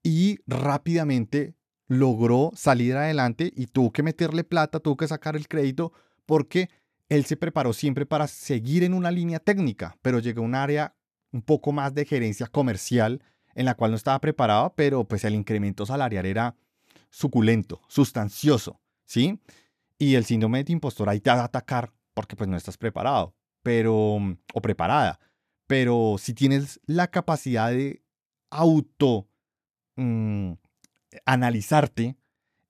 [0.03, 1.55] y rápidamente
[1.87, 5.93] logró salir adelante y tuvo que meterle plata, tuvo que sacar el crédito
[6.27, 6.71] porque
[7.09, 10.95] él se preparó siempre para seguir en una línea técnica, pero llegó a un área
[11.31, 13.23] un poco más de gerencia comercial
[13.55, 16.57] en la cual no estaba preparado, pero pues el incremento salarial era
[17.11, 19.39] suculento, sustancioso, ¿sí?
[19.99, 23.35] Y el síndrome de impostor ahí te va a atacar porque pues no estás preparado,
[23.63, 24.17] pero
[24.55, 25.21] o preparada.
[25.67, 28.03] Pero si tienes la capacidad de
[28.51, 29.29] auto
[29.97, 30.53] mm,
[31.25, 32.17] analizarte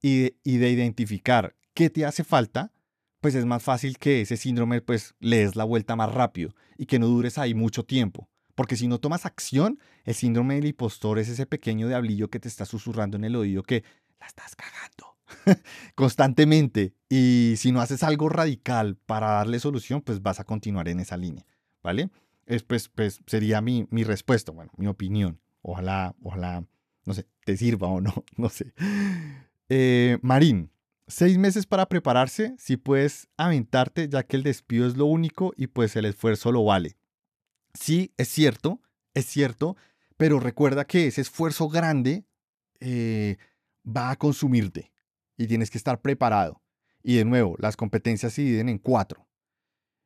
[0.00, 2.72] y de, identificar qué te hace falta,
[3.20, 6.86] pues es más fácil que ese síndrome pues le des la vuelta más rápido y
[6.86, 8.28] que no dures ahí mucho tiempo.
[8.62, 12.46] Porque si no tomas acción, el síndrome del impostor es ese pequeño diablillo que te
[12.46, 13.82] está susurrando en el oído que
[14.20, 15.16] la estás cagando
[15.96, 16.94] constantemente.
[17.08, 21.16] Y si no haces algo radical para darle solución, pues vas a continuar en esa
[21.16, 21.44] línea.
[21.82, 22.10] ¿Vale?
[22.46, 25.40] Es, pues, pues sería mi, mi respuesta, bueno, mi opinión.
[25.62, 26.64] Ojalá, ojalá,
[27.04, 28.74] no sé, te sirva o no, no sé.
[29.70, 30.70] Eh, Marín,
[31.08, 35.66] seis meses para prepararse, si puedes aventarte, ya que el despido es lo único y
[35.66, 36.96] pues el esfuerzo lo vale.
[37.74, 38.80] Sí, es cierto,
[39.14, 39.76] es cierto,
[40.16, 42.24] pero recuerda que ese esfuerzo grande
[42.80, 43.38] eh,
[43.84, 44.92] va a consumirte
[45.36, 46.62] y tienes que estar preparado.
[47.02, 49.26] Y de nuevo, las competencias se dividen en cuatro.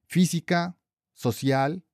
[0.07, 0.79] Física,
[1.12, 1.85] social,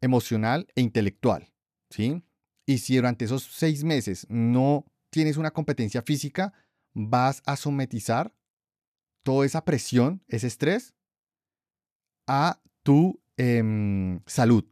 [0.00, 1.52] emocional e intelectual.
[1.90, 2.22] ¿sí?
[2.66, 6.52] Y si durante esos seis meses no tienes una competencia física,
[6.92, 8.34] vas a sometizar
[9.22, 10.94] toda esa presión, ese estrés,
[12.26, 14.64] a tu em, salud.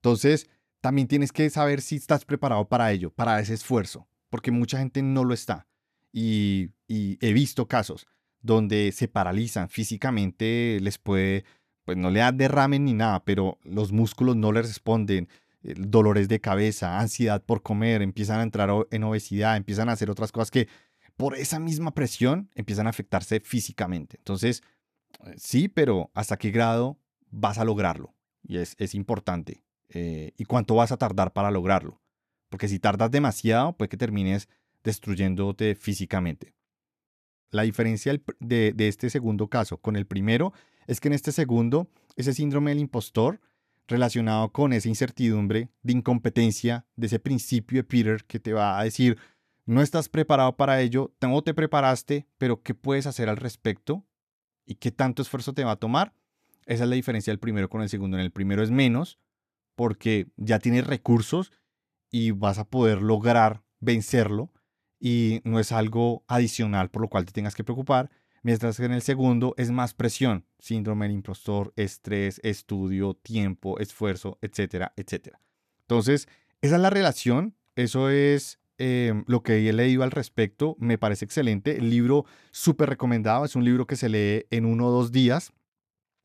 [0.00, 0.48] Entonces,
[0.80, 5.02] también tienes que saber si estás preparado para ello, para ese esfuerzo, porque mucha gente
[5.02, 5.66] no lo está.
[6.12, 8.06] Y, he visto casos
[8.40, 11.44] donde se paralizan físicamente, les puede,
[11.84, 15.28] pues no le da derramen ni nada, pero los músculos no les responden,
[15.62, 20.10] eh, dolores de cabeza, ansiedad por comer, empiezan a entrar en obesidad, empiezan a hacer
[20.10, 20.68] otras cosas que
[21.16, 24.16] por esa misma presión empiezan a afectarse físicamente.
[24.16, 24.62] Entonces,
[25.26, 26.98] eh, sí, pero ¿hasta qué grado
[27.30, 28.14] vas a lograrlo?
[28.42, 29.62] Y es importante.
[29.90, 32.00] Eh, ¿Y cuánto vas a tardar para lograrlo?
[32.48, 34.48] Porque si tardas demasiado, puede que termines
[34.82, 36.54] destruyéndote físicamente.
[37.50, 40.52] La diferencia de, este segundo caso con el primero
[40.86, 43.40] es que en este segundo, ese síndrome del impostor
[43.88, 48.84] relacionado con esa incertidumbre de incompetencia, de ese principio de Peter que te va a
[48.84, 49.18] decir,
[49.66, 54.04] no estás preparado para ello, no te preparaste, pero ¿qué puedes hacer al respecto?
[54.64, 56.14] ¿Y qué tanto esfuerzo te va a tomar?
[56.66, 58.16] Esa es la diferencia del primero con el segundo.
[58.16, 59.18] En el primero es menos,
[59.80, 61.52] porque ya tienes recursos
[62.10, 64.52] y vas a poder lograr vencerlo
[64.98, 68.10] y no es algo adicional por lo cual te tengas que preocupar.
[68.42, 74.38] Mientras que en el segundo es más presión, síndrome del impostor, estrés, estudio, tiempo, esfuerzo,
[74.42, 75.40] etcétera, etcétera.
[75.80, 76.28] Entonces,
[76.60, 81.26] esa es la relación, eso es Em, lo que he leído al respecto me parece
[81.26, 81.76] excelente.
[81.76, 85.52] El libro súper recomendado, es un libro que se lee en uno o dos días.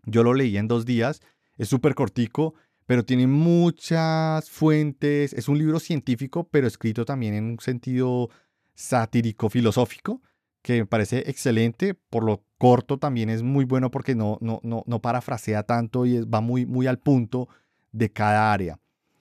[0.05, 1.21] Yo lo leí en dos días,
[1.57, 2.53] es súper cortico,
[2.86, 5.33] pero tiene muchas fuentes.
[5.33, 8.29] Es un libro científico, pero escrito también en un sentido
[8.73, 10.21] satírico, filosófico,
[10.61, 11.93] que me parece excelente.
[11.93, 16.21] Por lo corto también es muy bueno porque no, no, no, no parafrasea tanto y
[16.21, 17.49] va muy, muy al punto
[17.91, 18.79] de cada área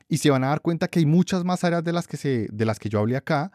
[0.09, 2.49] y se van a dar cuenta que hay muchas más áreas de las que, se,
[2.53, 3.53] de las que yo hablé acá,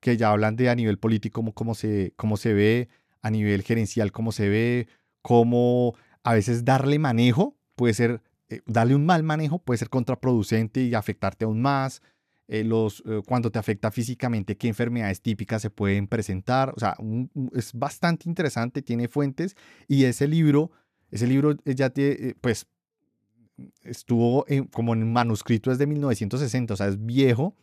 [0.00, 2.88] que ya hablan de a nivel político cómo, se, cómo se ve,
[3.22, 4.88] a nivel gerencial cómo se ve,
[5.22, 5.94] cómo
[6.24, 8.20] a veces darle manejo puede ser,
[8.52, 12.02] eh, darle un mal manejo puede ser contraproducente y afectarte aún más.
[12.48, 16.72] Eh, los, eh, cuando te afecta físicamente, qué enfermedades típicas se pueden presentar.
[16.76, 16.96] O sea,
[17.54, 19.56] es bastante interesante, tiene fuentes
[19.88, 20.70] y ese libro,
[21.10, 22.66] ese libro ya te, pues
[23.84, 27.56] estuvo como en manuscrito desde 1960, o sea, es viejo,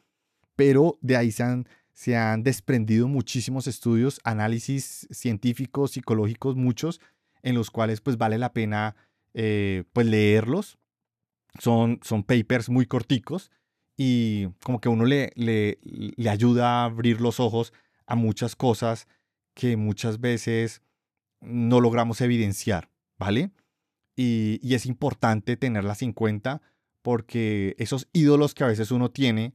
[0.55, 6.99] pero de ahí se han, se han desprendido muchísimos estudios, análisis científicos, psicológicos, muchos,
[7.43, 8.95] en los cuales pues vale la pena
[9.33, 10.78] eh, pues leerlos.
[11.57, 13.51] Son, son papers muy corticos
[13.97, 17.73] y como que uno le, le, le ayuda a abrir los ojos
[18.05, 19.07] a muchas cosas
[19.55, 20.81] que muchas veces
[21.41, 23.51] no logramos evidenciar, ¿vale?
[24.19, 26.61] y, es importante tenerlas en cuenta
[27.01, 29.53] porque esos ídolos que a veces uno tiene,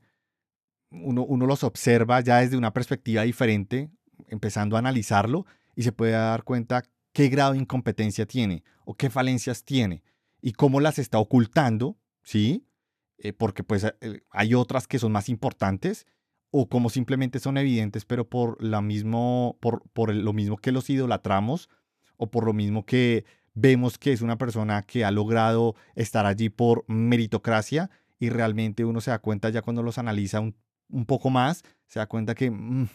[0.90, 3.90] uno, uno los observa ya desde una perspectiva diferente,
[4.28, 5.44] empezando a analizarlo
[5.76, 6.82] y se puede dar cuenta
[7.12, 10.02] qué grado de incompetencia tiene o qué falencias tiene
[10.44, 12.66] y cómo las está ocultando, ¿sí?
[13.16, 16.06] Eh, porque pues eh, hay otras que son más importantes
[16.50, 20.90] o como simplemente son evidentes, pero por, la mismo, por, por lo mismo que los
[20.90, 21.70] idolatramos
[22.18, 23.24] o por lo mismo que
[23.54, 27.88] vemos que es una persona que ha logrado estar allí por meritocracia
[28.18, 30.54] y realmente uno se da cuenta ya cuando los analiza un,
[31.06, 32.86] poco más, se da cuenta que mm,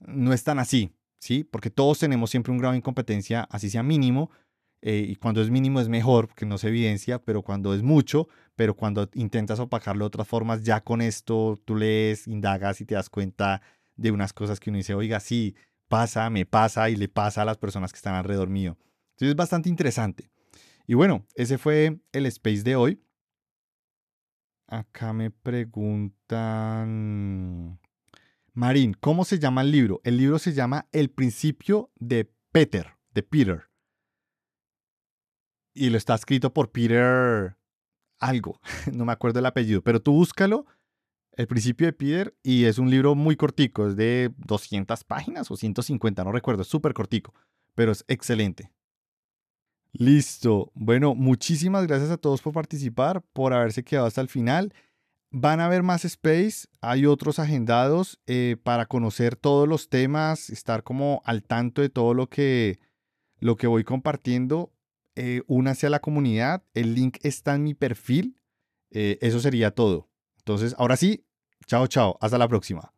[0.00, 1.44] no es tan así, ¿sí?
[1.44, 4.32] Porque todos tenemos siempre un grado de incompetencia, así sea mínimo,
[4.80, 8.28] eh, y cuando es mínimo es mejor, porque no se evidencia, pero cuando es mucho,
[8.54, 12.94] pero cuando intentas opacarlo de otras formas, ya con esto tú lees, indagas y te
[12.94, 13.60] das cuenta
[13.96, 15.56] de unas cosas que uno dice, oiga, sí,
[15.88, 18.78] pasa, me pasa y le pasa a las personas que están alrededor mío.
[19.10, 20.30] Entonces es bastante interesante.
[20.86, 23.02] Y bueno, ese fue el space de hoy.
[24.66, 26.58] Acá me preguntan...
[28.52, 30.00] Marín, ¿cómo se llama el libro?
[30.04, 33.67] El libro se llama El principio de Peter, de Peter.
[35.78, 37.56] Y lo está escrito por Peter
[38.18, 38.60] algo,
[38.92, 40.66] no me acuerdo el apellido, pero tú búscalo,
[41.36, 45.56] El principio de Peter, y es un libro muy cortico, es de 200 páginas o
[45.56, 47.32] 150, no recuerdo, es súper cortico,
[47.76, 48.72] pero es excelente.
[49.92, 50.72] Listo.
[50.74, 54.74] Bueno, muchísimas gracias a todos por participar, por haberse quedado hasta el final.
[55.30, 60.82] Van a haber más space, hay otros agendados eh, para conocer todos los temas, estar
[60.82, 62.80] como al tanto de todo lo que,
[63.38, 64.72] lo que voy compartiendo.
[65.20, 68.40] Eh, únase a la comunidad, el link está en mi perfil.
[68.90, 70.08] Eh, eso sería todo.
[70.38, 71.26] Entonces, ahora sí,
[71.66, 72.94] chao, chao, hasta la próxima.